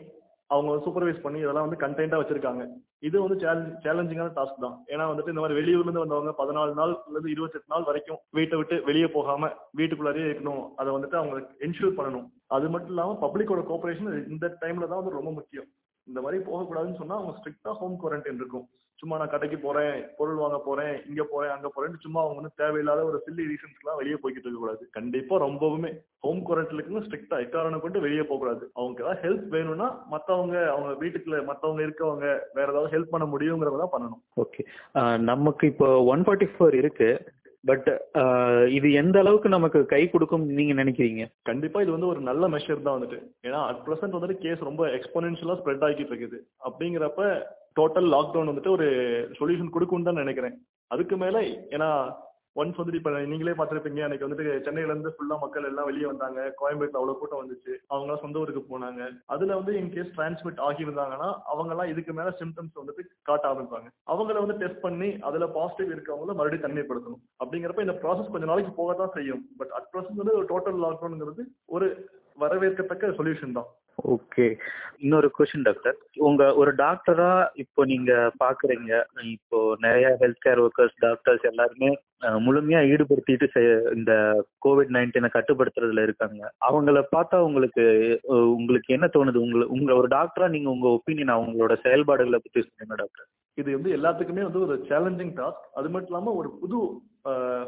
அவங்க 0.54 0.74
சூப்பர்வைஸ் 0.84 1.24
பண்ணி 1.24 1.38
இதெல்லாம் 1.42 1.66
வந்து 1.66 1.80
கண்டெய்ன்டா 1.82 2.18
வச்சிருக்காங்க. 2.20 2.62
இது 3.06 3.16
வந்து 3.24 3.36
சேலஞ்சிங்கான 3.84 4.30
டாஸ்க் 4.38 4.62
தான். 4.64 4.76
ஏன்னா 4.92 5.04
வந்துட்டு 5.10 5.32
இந்த 5.32 5.42
மாதிரி 5.42 5.58
வெளியூர்ல 5.58 5.86
இருந்து 5.86 6.04
வந்தவங்க 6.04 6.32
பதினாலு 6.40 6.72
நாள் 6.78 6.94
இருந்து 7.12 7.32
இருபத்தெட்டு 7.34 7.72
நாள் 7.72 7.88
வரைக்கும் 7.88 8.20
வீட்டை 8.38 8.58
விட்டு 8.60 8.78
வெளியே 8.88 9.08
போகாம 9.16 9.50
வீட்டுக்குள்ளாரே 9.80 10.24
இருக்கணும். 10.28 10.62
அதை 10.80 10.88
வந்துட்டு 10.96 11.20
அவங்க 11.20 11.36
என்ஷூர் 11.66 11.98
பண்ணணும். 11.98 12.26
அது 12.56 12.68
மட்டும் 12.74 12.94
இல்லாம 12.94 13.18
பப்ளிக்கோட 13.24 13.62
கோஆபரேஷன் 13.70 14.10
இந்த 14.34 14.46
டைம்ல 14.64 14.88
தான் 14.88 15.00
வந்து 15.02 15.18
ரொம்ப 15.18 15.32
முக்கியம். 15.38 15.68
இந்த 16.06 16.18
மாதிரி 16.26 16.38
போகக்கூடாதுன்னு 16.48 17.00
சொன்னா 17.02 17.18
அவங்க 17.20 17.34
ஸ்ட்ரிக்டா 17.38 17.72
ஹோம் 17.80 17.98
குவாரண்டைன் 18.02 18.40
இருக்கும். 18.42 18.66
சும்மா 19.00 19.16
நான் 19.18 19.32
கடைக்கு 19.32 19.58
போறேன் 19.64 19.96
பொருள் 20.18 20.40
வாங்க 20.42 20.58
போறேன் 20.66 20.94
இங்க 21.10 21.22
போறேன் 21.32 21.52
அங்க 21.54 21.68
போறேன்னு 21.74 22.04
சும்மா 22.04 22.20
அவங்க 22.22 22.40
வந்து 22.40 22.58
தேவையில்லாத 22.62 23.04
ஒரு 23.10 23.18
சில்லி 23.26 23.44
ரீசன்ஸ்லாம் 23.50 24.00
வெளியே 24.00 24.16
போய்கிட்டு 24.22 24.46
இருக்க 24.48 24.60
கூடாது. 24.62 24.82
கண்டிப்பா 24.96 25.34
ரொம்பவுமே 25.46 25.90
ஹோம் 26.26 26.42
குவாரண்டைனுக்கு 26.46 27.04
ஸ்ட்ரிக்டா 27.06 27.38
எக்காரணம் 27.44 27.84
கொண்டு 27.84 28.04
வெளியே 28.06 28.24
போக 28.26 28.38
கூடாது. 28.42 28.64
அவங்க 28.78 29.02
ஏதாவது 29.04 29.22
ஹெல்ப் 29.24 29.48
வேணும்னா 29.56 29.88
மத்தவங்க 30.14 30.56
அவங்க 30.74 30.92
வீட்டுக்குள்ள 31.02 31.40
மத்தவங்க 31.50 31.82
இருக்கவங்க 31.86 32.26
வேற 32.58 32.66
ஏதாவது 32.74 32.92
ஹெல்ப் 32.94 33.14
பண்ண 33.14 33.26
முடியுங்கிறத 33.34 33.80
தான் 33.82 33.94
பண்ணணும். 33.96 34.22
ஓகே 34.44 34.64
நமக்கு 35.30 35.66
இப்போ 35.72 35.90
ஒன் 36.12 36.24
ஃபார்ட்டி 36.26 36.48
ஃபோர் 36.54 36.76
இருக்கு 36.82 37.10
பட் 37.68 37.88
இது 38.78 38.88
எந்த 39.00 39.16
அளவுக்கு 39.22 39.48
நமக்கு 39.54 39.78
கை 39.92 40.02
கொடுக்கும் 40.10 40.44
நீங்க 40.58 40.74
நினைக்கிறீங்க? 40.80 41.22
கண்டிப்பா 41.48 41.78
இது 41.84 41.94
வந்து 41.94 42.10
ஒரு 42.12 42.20
நல்ல 42.28 42.48
மெஷர் 42.54 42.84
தான் 42.84 42.96
வந்துட்டு. 42.96 43.18
ஏன்னா 43.46 43.60
அட் 43.70 43.82
ப்ரெசென்ட் 43.86 44.16
வந்துட்டு 44.16 44.42
கேஸ் 44.44 44.68
ரொம்ப 44.68 44.84
எக்ஸ்போனென்ஷியலா 44.98 45.56
ஸ்ப்ரெட் 45.60 45.84
ஆகிட்டு 45.86 46.12
இருக்குது. 46.12 46.38
அப்படிங்கிறப்ப 46.68 47.22
டோட்டல் 47.80 48.08
லாக்டவுன் 48.14 48.50
வந்துட்டு 48.50 48.76
ஒரு 48.76 48.88
சொல்யூஷன் 49.40 49.74
கொடுக்கும்னு 49.74 50.08
தான் 50.08 50.22
நினைக்கிறேன். 50.24 50.56
அதுக்கு 50.94 51.16
மேல 51.24 51.38
ஏன்னா 51.76 51.90
ஒன்ஸ் 52.60 52.78
வந்துட்டு 52.78 52.98
இப்போ 53.00 53.10
நீங்களே 53.30 53.52
பார்த்துருப்பீங்க 53.58 54.00
அன்னைக்கு 54.04 54.26
வந்துட்டு 54.26 54.54
சென்னையில 54.66 54.92
இருந்து 54.92 55.10
ஃபுல்லா 55.16 55.36
மக்கள் 55.42 55.66
எல்லாம் 55.68 55.88
வெளியே 55.88 56.06
வந்தாங்க. 56.10 56.38
கோயம்பேட்டில் 56.60 56.98
அவ்வளவு 57.00 57.18
கூட்டம் 57.20 57.40
வந்துச்சு. 57.42 57.72
அவங்க 57.94 58.16
சொந்த 58.22 58.40
ஊருக்கு 58.42 58.62
போனாங்க. 58.70 59.00
அதுல 59.34 59.58
வந்து 59.58 59.72
இன் 59.80 59.92
கேஸ் 59.96 60.10
டிரான்ஸ்மிட் 60.16 60.62
ஆகியிருந்தாங்கன்னா 60.68 61.28
அவங்க 61.52 61.72
எல்லாம் 61.74 61.90
இதுக்கு 61.92 62.14
மேல 62.18 62.32
சிம்டம்ஸ் 62.40 62.80
வந்துட்டு 62.80 63.04
காட்ட 63.28 63.44
ஆரம்பிப்பாங்க. 63.50 63.88
அவங்கள 64.12 64.38
வந்து 64.44 64.58
டெஸ்ட் 64.62 64.84
பண்ணி 64.86 65.10
அதுல 65.30 65.48
பாசிட்டிவ் 65.58 65.92
இருக்கவங்கள 65.96 66.34
மறுபடியும் 66.38 66.66
தனிமைப்படுத்தணும். 66.66 67.22
அப்படிங்கிறப்ப 67.42 67.86
இந்த 67.86 67.96
ப்ராசஸ் 68.04 68.32
கொஞ்ச 68.34 68.48
நாளைக்கு 68.52 68.72
போக 68.80 68.96
தான் 69.02 69.14
செய்யும். 69.18 69.44
பட் 69.60 69.74
அட் 69.78 69.90
ப்ரெசன்ட் 69.92 70.22
வந்து 70.22 70.38
ஒரு 70.40 70.48
டோட்டல் 70.52 70.80
லாக்டவுன்ங்கிறது 70.86 71.44
ஒரு 71.76 71.88
வரவேற்கத்தக்க 72.44 73.12
சொல்யூஷன் 73.20 73.56
தான். 73.60 73.70
ஓகே 73.98 74.46
இன்னொரு 74.98 75.30
கொஸ்டின் 75.38 75.62
டாக்டர் 75.62 75.96
உங்க 76.18 76.54
ஒரு 76.54 76.70
டாக்டரா 76.74 77.30
இப்போ 77.54 77.84
நீங்க 77.84 78.12
பாக்குறீங்க 78.44 78.90
இப்போ 79.26 79.58
நிறைய 79.78 80.16
ஹெல்த் 80.20 80.44
கேர் 80.46 80.60
ஒர்க்கர்ஸ் 80.60 80.96
டாக்டர்ஸ் 80.98 81.44
எல்லாருமே 81.44 81.90
முழுமையா 82.46 82.80
ஈடுபடுத்திட்டு 82.92 83.62
இந்த 83.94 84.12
கோவிட் 84.66 84.94
நைன்டீனை 84.96 85.30
கட்டுப்படுத்துறதுல 85.32 86.02
இருக்காங்க. 86.02 86.40
அவங்கள 86.68 87.02
பார்த்தா 87.12 87.36
உங்களுக்கு 87.38 87.84
உங்களுக்கு 88.50 88.94
என்ன 88.94 89.06
தோணுது? 89.06 89.38
உங்களை 89.38 89.66
உங்க 89.66 89.94
ஒரு 89.94 90.08
டாக்டரா 90.08 90.48
நீங்க 90.48 90.70
உங்க 90.70 90.88
ஒப்பீனியன் 90.88 91.36
அவங்களோட 91.36 91.74
செயல்பாடுகளை 91.82 92.40
பத்தி 92.40 92.60
சொல்லுங்க 92.60 92.96
டாக்டர் 92.96 93.28
இது 93.60 93.68
வந்து 93.76 93.94
எல்லாத்துக்குமே 93.96 94.42
வந்து 94.46 94.64
ஒரு 94.66 94.74
சேலஞ்சிங் 94.90 95.36
டாஸ்க் 95.38 95.68
அது 95.78 95.88
மட்டும் 95.94 96.12
இல்லாம 96.12 96.34
ஒரு 96.40 96.50
புது 96.62 96.80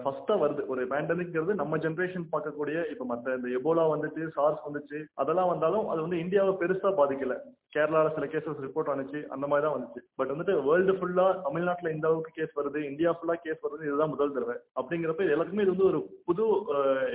ஃபர்ஸ்டா 0.03 0.35
வருது. 0.43 0.63
ஒரு 0.73 0.83
பேண்டமிக்ங்கிறது 0.91 1.53
நம்ம 1.61 1.79
ஜென்ரேஷன் 1.85 2.25
பார்க்கக்கூடிய 2.33 2.77
இப்ப 2.93 3.07
மத்த 3.11 3.35
இந்த 3.39 3.49
எபோலா 3.57 3.85
வந்துச்சு 3.93 4.23
சார்ஸ் 4.37 4.63
வந்துச்சு 4.67 4.99
அதெல்லாம் 5.23 5.51
வந்தாலும் 5.53 5.89
அது 5.93 6.01
வந்து 6.05 6.21
இந்தியாவை 6.25 6.53
பெருசா 6.61 6.91
பாதிக்கல. 7.01 7.35
கேரளால 7.75 8.13
சில 8.17 8.27
கேசஸ் 8.35 8.63
ரிப்போர்ட் 8.67 8.91
ஆனிச்சு 8.93 9.21
அந்த 9.35 9.45
மாதிரி 9.51 9.65
தான் 9.67 9.77
வந்துச்சு. 9.77 10.01
பட் 10.19 10.33
வந்துட்டு 10.35 10.55
வேர்ல்டு 10.69 10.95
ஃபுல்லா 11.01 11.27
தமிழ்நாட்டுல 11.47 11.93
இந்த 11.97 12.07
அளவுக்கு 12.09 12.37
கேஸ் 12.39 12.57
வருது 12.61 12.81
இந்தியா 12.91 13.13
ஃபுல்லா 13.17 13.37
கேஸ் 13.47 13.65
வருது 13.67 13.87
இதுதான் 13.89 14.15
முதல் 14.15 14.35
தடவை. 14.37 14.57
அப்படிங்கிறப்ப 14.81 15.29
எல்லாருக்குமே 15.35 15.67
இது 15.67 15.75
வந்து 15.77 15.91
ஒரு 15.93 16.01
புது 16.31 16.47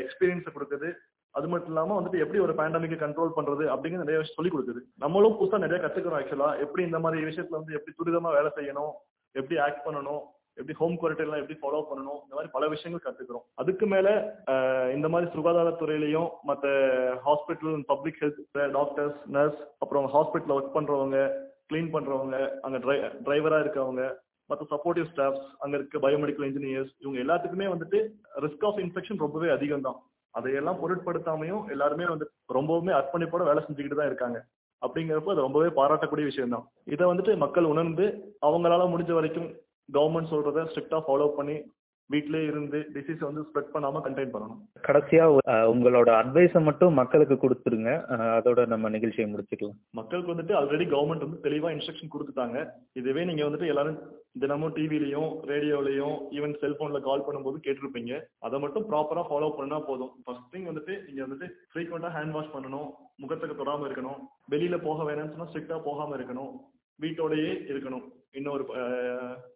எக்ஸ்பீரியன்ஸ் 0.04 0.56
கொடுக்குது. 0.58 0.92
அது 1.36 1.48
மட்டும் 1.48 1.72
இல்லாமல் 1.72 1.98
வந்துட்டு 1.98 2.22
எப்படி 2.24 2.40
ஒரு 2.40 2.54
பேண்டமிக்கை 2.54 2.98
கண்ட்ரோல் 3.00 3.36
பண்ணுறது 3.38 3.64
அப்படிங்கிற 3.72 4.04
நிறைய 4.04 4.20
விஷயம் 4.20 4.38
சொல்லி 4.38 4.52
கொடுக்குது. 4.52 4.82
நம்மளும் 4.96 5.38
புதுசாக 5.40 5.64
நிறைய 5.64 5.80
கற்றுக்கிறோம் 5.82 6.20
ஆக்சுவலாக 6.20 6.60
எப்படி 6.60 6.84
இந்த 6.84 7.00
மாதிரி 7.00 7.26
விஷயத்தில் 7.26 7.60
வந்து 7.60 7.76
எப்படி 7.78 7.94
துரிதமாக 7.96 8.38
வேலை 8.38 8.52
செய்யணும் 8.56 8.94
எப்படி 9.36 9.58
ஆக்ட் 9.60 9.86
பண்ணணும் 9.88 10.24
எப்படி 10.58 10.76
ஹோம் 10.78 10.96
குவாரண்டைன்லாம் 11.00 11.42
எப்படி 11.42 11.58
ஃபாலோ 11.62 11.82
பண்ணணும் 11.88 12.20
இந்த 12.22 12.36
மாதிரி 12.36 12.52
பல 12.52 12.68
விஷயங்கள் 12.68 13.06
கற்றுக்கிறோம் 13.06 13.46
அதுக்கு 13.56 13.86
மேலே 13.86 14.14
இந்த 14.94 15.08
மாதிரி 15.10 15.28
சுகாதாரத்துறையிலையும் 15.34 16.30
மற்ற 16.42 16.68
hospital 17.26 17.84
public 17.86 18.22
health 18.22 18.40
doctors 18.72 19.20
nurse 19.30 19.60
அப்புறம் 19.80 20.08
ஹாஸ்பிட்டலில் 20.16 20.58
ஒர்க் 20.58 20.76
பண்ணுறவங்க 20.78 21.20
கிளீன் 21.68 21.92
அங்கே 22.64 22.80
ட்ரை 22.80 22.98
டிரைவராக 23.26 23.64
இருக்கவங்க 23.66 24.04
மற்ற 24.50 24.64
சப்போர்ட்டிவ் 24.72 25.08
ஸ்டாஃப்ஸ் 25.12 25.46
அங்கே 25.58 25.76
இருக்க 25.78 26.00
பயோமெடிக்கல் 26.00 26.48
இன்ஜினியர்ஸ் 26.50 26.92
இவங்க 27.00 27.20
எல்லாத்துக்குமே 27.20 27.68
வந்துட்டு 27.68 28.00
ரிஸ்க் 28.42 28.66
ஆஃப் 28.66 28.80
இன்ஃபெக்ஷன் 28.80 29.18
ரொம்பவே 29.18 29.50
அதிகம் 29.50 29.88
தான் 29.88 30.00
அதையெல்லாம் 30.36 30.80
பொருட்படுத்தாமையும் 30.82 31.64
எல்லாருமே 31.70 32.06
வந்து 32.06 32.26
ரொம்பவுமே 32.54 32.92
அர்ப்பணிப்போட 32.92 33.44
வேலை 33.44 33.62
செஞ்சுக்கிட்டு 33.64 33.96
தான் 33.96 34.10
இருக்காங்க. 34.12 34.38
அப்படிங்கிறப்போ 34.82 35.32
அது 35.32 35.46
ரொம்பவே 35.48 35.70
பாராட்டக்கூடிய 35.76 36.26
விஷயம் 36.26 36.54
தான் 36.56 36.66
இதை 36.86 37.06
வந்துட்டு 37.12 37.34
மக்கள் 37.38 37.66
உணர்ந்து 37.66 38.06
அவங்களால 38.42 38.84
முடிஞ்ச 38.92 39.12
வரைக்கும் 39.12 39.48
கவர்மெண்ட் 39.90 40.32
சொல்றத 40.34 40.66
ஸ்ட்ரிக்டா 40.70 41.00
ஃபாலோ 41.08 41.28
பண்ணி 41.38 41.56
வீட்லயே 42.14 42.48
இருந்து 42.50 42.80
டிசீஸ் 42.96 43.22
வந்து 43.28 43.42
ஸ்ப்ரெட் 43.46 43.72
பண்ணாம 43.76 44.02
கண்டெயின் 44.06 44.34
பண்ணணும். 44.34 44.60
கடைசியா 44.88 45.24
உங்களோட 45.74 46.10
அட்வைஸை 46.22 46.62
மட்டும் 46.68 46.98
மக்களுக்கு 47.00 47.36
கொடுத்துருங்க. 47.44 47.92
அதோட 48.38 48.66
நம்ம 48.74 48.90
நிகழ்ச்சியை 48.96 49.28
முடிச்சுக்கலாம். 49.32 49.80
மக்களுக்கு 50.00 50.34
வந்துட்டு 50.34 50.58
ஆல்ரெடி 50.60 50.86
கவர்மெண்ட் 50.94 51.26
வந்து 51.28 51.40
தெளிவா 51.48 51.72
இன்ஸ்ட்ரக்ஷன் 51.76 52.14
கொடுத்துட்டாங்க. 52.16 52.60
இதுவே 53.02 53.24
நீங்க 53.30 53.44
வந்துட்டு 53.48 53.72
எல்லாரும் 53.74 54.00
தினமும் 54.44 54.76
டிவிலையும் 54.78 55.30
ரேடியோலையும் 55.52 56.16
ஈவன் 56.38 56.56
செல்போன்ல 56.62 57.02
கால் 57.08 57.26
பண்ணும்போது 57.28 57.58
கேட்டிருப்பீங்க. 57.66 58.14
அதை 58.48 58.60
மட்டும் 58.66 58.88
ப்ராப்பரா 58.92 59.24
ஃபாலோ 59.30 59.50
பண்ணா 59.60 59.80
போதும். 59.90 60.14
ஃபர்ஸ்ட் 60.26 60.50
திங் 60.54 60.70
வந்துட்டு 60.72 60.96
நீங்க 61.08 61.22
வந்துட்டு 61.26 61.50
ஃப்ரீக்வெண்டா 61.74 62.12
ஹேண்ட் 62.18 62.36
வாஷ் 62.38 62.54
பண்ணணும். 62.56 62.90
முகத்துக்கு 63.24 63.60
தொடாம 63.60 63.86
இருக்கணும். 63.90 64.22
வெளியில 64.54 64.78
போக 64.88 65.04
வேணாம்னு 65.10 65.34
சொன்னா 65.36 65.50
ஸ்ட்ரிக்டா 65.52 65.78
போகாம 65.90 66.16
இருக்கணும். 66.20 66.54
வீட்டோடயே 67.02 67.52
இருக்கணும். 67.74 68.06
இன்னும் 68.32 68.54
ஒரு 68.54 68.66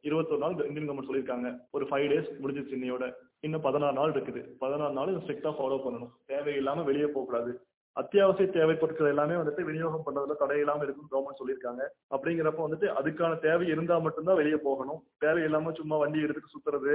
இருபத்தொரு 0.07 0.41
நாள் 0.43 0.67
இந்தியன் 0.67 0.89
கவர்மெண்ட் 0.89 1.09
சொல்லியிருக்காங்க. 1.09 1.49
ஒரு 1.71 1.85
ஃபைவ் 1.89 2.09
டேஸ் 2.11 2.29
முடிஞ்சிச்சு 2.43 2.77
இன்னையோட. 2.77 3.05
இன்னும் 3.39 3.65
பதினாறு 3.65 3.93
நாள் 3.93 4.11
இருக்குது. 4.11 4.41
பதினாறு 4.59 4.93
நாள் 4.93 5.17
ஸ்ட்ரிக்டா 5.23 5.51
ஃபாலோ 5.57 5.79
பண்ணணும். 5.85 6.13
தேவையில்லாம 6.31 6.83
வெளியே 6.83 7.05
போகக்கூடாது 7.05 7.51
அத்தியாவசிய 7.99 8.47
தேவை 8.55 8.73
பொருட்கள் 8.75 9.09
எல்லாமே 9.11 9.35
வந்துட்டு 9.35 9.61
விநியோகம் 9.69 10.03
பண்றதுல 10.05 10.35
தடையில்லாம 10.41 10.59
இல்லாம 10.63 10.83
இருக்கும் 10.83 11.09
கவர்மெண்ட் 11.13 11.39
சொல்லியிருக்காங்க. 11.39 11.81
அப்படிங்கிறப்ப 12.15 12.59
வந்துட்டு 12.65 12.87
அதுக்கான 12.99 13.39
தேவை 13.45 13.65
இருந்தா 13.67 13.95
மட்டும்தான் 13.97 14.39
வெளியே 14.41 14.57
போகணும். 14.67 14.99
தேவை 15.17 15.41
இல்லாம 15.43 15.71
சும்மா 15.79 15.97
வண்டி 15.97 16.19
எடுத்துட்டு 16.25 16.53
சுத்துறது 16.53 16.93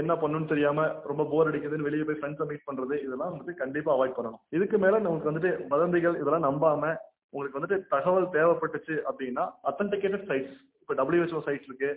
என்ன 0.00 0.14
பண்ணணும்னு 0.14 0.52
தெரியாம 0.52 0.86
ரொம்ப 1.10 1.26
போர் 1.32 1.50
அடிக்குதுன்னு 1.50 1.88
வெளியே 1.88 2.06
போய் 2.10 2.20
ஃப்ரெண்ட்ஸை 2.20 2.46
மீட் 2.52 2.68
பண்றது 2.70 2.94
இதெல்லாம் 3.06 3.34
வந்துட்டு 3.34 3.54
கண்டிப்பா 3.62 3.92
அவாய்ட் 3.96 4.16
பண்ணணும். 4.18 4.40
இதுக்கு 4.58 4.78
மேல 4.84 4.98
நமக்கு 4.98 5.30
வந்துட்டு 5.32 5.52
வதந்திகள் 5.74 6.20
இதெல்லாம் 6.22 6.48
நம்பாம 6.48 6.94
உங்களுக்கு 7.30 7.58
வந்துட்டு 7.58 7.78
தகவல் 7.88 8.32
தேவைப்பட்டுச்சு 8.32 8.96
அப்படின்னா 9.10 9.44
அத்தன்டிகேட்டட் 9.70 10.26
சைட்ஸ் 10.30 10.56
இப்போ 10.80 10.94
டபிள்யூஹெச்ஓ 10.94 11.42
சைட் 11.42 11.68
இருக்கு 11.68 11.90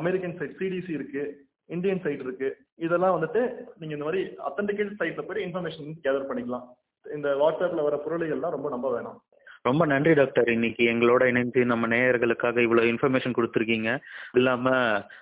அமெரிக்கன் 0.00 0.36
சைட் 0.38 0.58
சிடிசி 0.60 0.90
இருக்கு 0.90 1.24
இந்தியன் 1.66 2.00
சைட் 2.04 2.20
இருக்கு 2.20 2.56
இதெல்லாம் 2.76 3.16
வந்துட்டு 3.16 3.40
நீங்க 3.78 3.94
இந்த 3.96 4.04
மாதிரி 4.04 4.22
அத்தன்டிகேட்டட் 4.48 5.00
சைட்ல 5.00 5.22
போய் 5.22 5.44
இன்ஃபர்மேஷன் 5.44 5.90
கேதர் 6.04 6.30
பண்ணிக்கலாம். 6.30 6.64
இந்த 7.04 7.28
வாட்ஸ்அப்ல 7.42 7.82
வர 7.82 7.96
புரளிகள்லாம் 8.06 8.56
ரொம்ப 8.56 8.68
நம்ப 8.68 8.88
வேணாம். 8.94 9.18
ரொம்ப 9.62 9.86
நன்றி 9.86 10.12
டாக்டர் 10.14 10.48
இன்னைக்கு 10.48 10.82
எங்களோட 10.90 11.26
இணைந்து 11.26 11.64
நம்ம 11.64 11.86
நேயர்களுக்காக 11.86 12.58
இவ்வளவு 12.58 12.90
இன்ஃபர்மேஷன் 12.92 13.36
கொடுத்துருக்கீங்க. 13.38 13.98
இல்லாம 14.32 14.70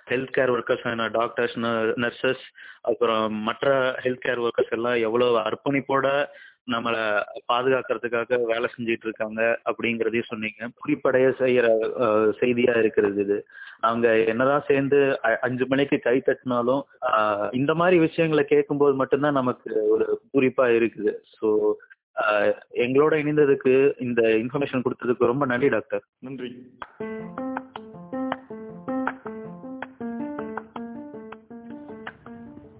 health 0.09 0.33
care 0.37 0.53
workers 0.55 1.11
doctors 1.11 1.57
nurses 2.03 2.43
அப்புறம் 2.81 3.33
மற்ற 3.33 3.95
ஹெல்த் 4.03 4.25
கேர் 4.25 4.43
ஒர்க்கர்ஸ் 4.45 4.75
எல்லாம் 4.77 4.95
எவ்வளவு 5.07 5.37
அர்ப்பணிப்போட 5.39 6.07
நம்மளை 6.67 7.03
பாதுகாக்கிறதுக்காக 7.51 8.39
வேலை 8.51 8.67
செஞ்சுட்டு 8.73 9.05
இருக்காங்க 9.07 9.41
அப்படிங்கிறதையும் 9.69 10.29
சொன்னீங்க. 10.31 10.69
குறிப்படைய 10.79 11.27
செய்யற 11.41 11.67
செய்தியா 12.41 12.75
இருக்கிறது 12.83 13.19
இது. 13.25 13.37
அவங்க 13.87 14.07
என்னதான் 14.31 14.67
சேர்ந்து 14.69 14.97
அஞ்சு 15.47 15.65
மணிக்கு 15.67 15.99
கை 15.99 16.15
தட்டினாலும் 16.21 16.81
இந்த 17.59 17.73
மாதிரி 17.81 17.99
விஷயங்களை 17.99 18.45
கேட்கும்போது 18.45 18.95
மட்டும்தான் 19.01 19.39
நமக்கு 19.41 19.71
ஒரு 19.95 20.07
பூரிப்பா 20.31 20.67
இருக்குது. 20.79 21.13
ஸோ 21.35 21.49
எங்களோட 22.85 23.13
இணைந்ததுக்கு 23.23 23.75
இந்த 24.07 24.21
இன்ஃபர்மேஷன் 24.43 24.85
கொடுத்ததுக்கு 24.87 25.31
ரொம்ப 25.33 25.45
நன்றி 25.45 25.69
டாக்டர். 25.75 26.03
நன்றி. 26.19 26.51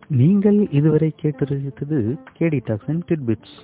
நீங்கள் 0.09 0.59
இதுவரை 0.71 1.13
கேட்டு 1.15 1.45
ரசித்தது 1.45 1.97
கேடி 2.39 2.59
டாக்ஸ் 2.65 2.87
அண்ட் 2.87 3.03
டிட்பிட்ஸ் 3.07 3.57